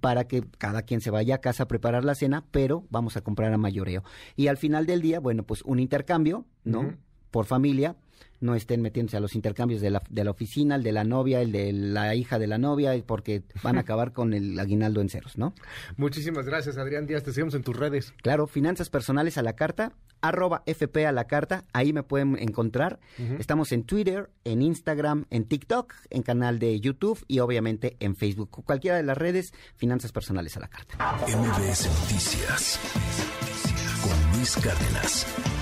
Para 0.00 0.28
que 0.28 0.44
cada 0.58 0.82
quien 0.82 1.00
se 1.00 1.10
vaya 1.10 1.36
a 1.36 1.38
casa 1.38 1.64
a 1.64 1.68
preparar 1.68 2.04
la 2.04 2.14
cena, 2.14 2.44
pero 2.50 2.84
vamos 2.90 3.16
a 3.16 3.20
comprar 3.20 3.52
a 3.52 3.58
mayoreo. 3.58 4.04
Y 4.36 4.46
al 4.46 4.56
final 4.56 4.86
del 4.86 5.02
día, 5.02 5.18
bueno, 5.20 5.42
pues 5.42 5.62
un 5.62 5.80
intercambio, 5.80 6.46
¿no? 6.64 6.94
Por 7.30 7.46
familia, 7.46 7.96
no 8.40 8.54
estén 8.54 8.82
metiéndose 8.82 9.16
a 9.16 9.20
los 9.20 9.34
intercambios 9.34 9.80
de 9.80 9.90
la, 9.90 10.02
de 10.08 10.24
la 10.24 10.30
oficina, 10.30 10.76
el 10.76 10.82
de 10.82 10.92
la 10.92 11.04
novia, 11.04 11.40
el 11.40 11.52
de 11.52 11.72
la 11.72 12.14
hija 12.14 12.38
de 12.38 12.46
la 12.46 12.58
novia, 12.58 12.92
porque 13.06 13.42
van 13.62 13.76
a 13.76 13.80
acabar 13.86 14.12
con 14.12 14.34
el 14.34 14.58
aguinaldo 14.58 15.00
en 15.00 15.08
ceros, 15.08 15.38
¿no? 15.38 15.54
Muchísimas 15.96 16.46
gracias, 16.46 16.76
Adrián 16.76 17.06
Díaz, 17.06 17.22
te 17.22 17.32
seguimos 17.32 17.54
en 17.54 17.62
tus 17.62 17.76
redes. 17.76 18.12
Claro, 18.22 18.46
finanzas 18.46 18.90
personales 18.90 19.38
a 19.38 19.42
la 19.42 19.54
carta, 19.54 19.92
arroba 20.28 20.62
FP 20.66 21.06
a 21.06 21.12
la 21.12 21.26
carta, 21.26 21.64
ahí 21.72 21.92
me 21.92 22.02
pueden 22.02 22.36
encontrar. 22.38 22.98
Estamos 23.38 23.72
en 23.72 23.84
Twitter, 23.84 24.30
en 24.44 24.62
Instagram, 24.62 25.26
en 25.30 25.44
TikTok, 25.44 25.94
en 26.10 26.22
canal 26.22 26.58
de 26.58 26.80
YouTube 26.80 27.24
y 27.28 27.40
obviamente 27.40 27.96
en 28.00 28.16
Facebook. 28.16 28.50
Cualquiera 28.64 28.96
de 28.96 29.02
las 29.02 29.16
redes, 29.16 29.52
Finanzas 29.76 30.12
Personales 30.12 30.56
a 30.56 30.60
la 30.60 30.68
carta. 30.68 30.96
MBS 31.26 31.88
Noticias 32.00 32.80
con 34.02 34.36
Luis 34.36 34.56
Cárdenas. 34.56 35.55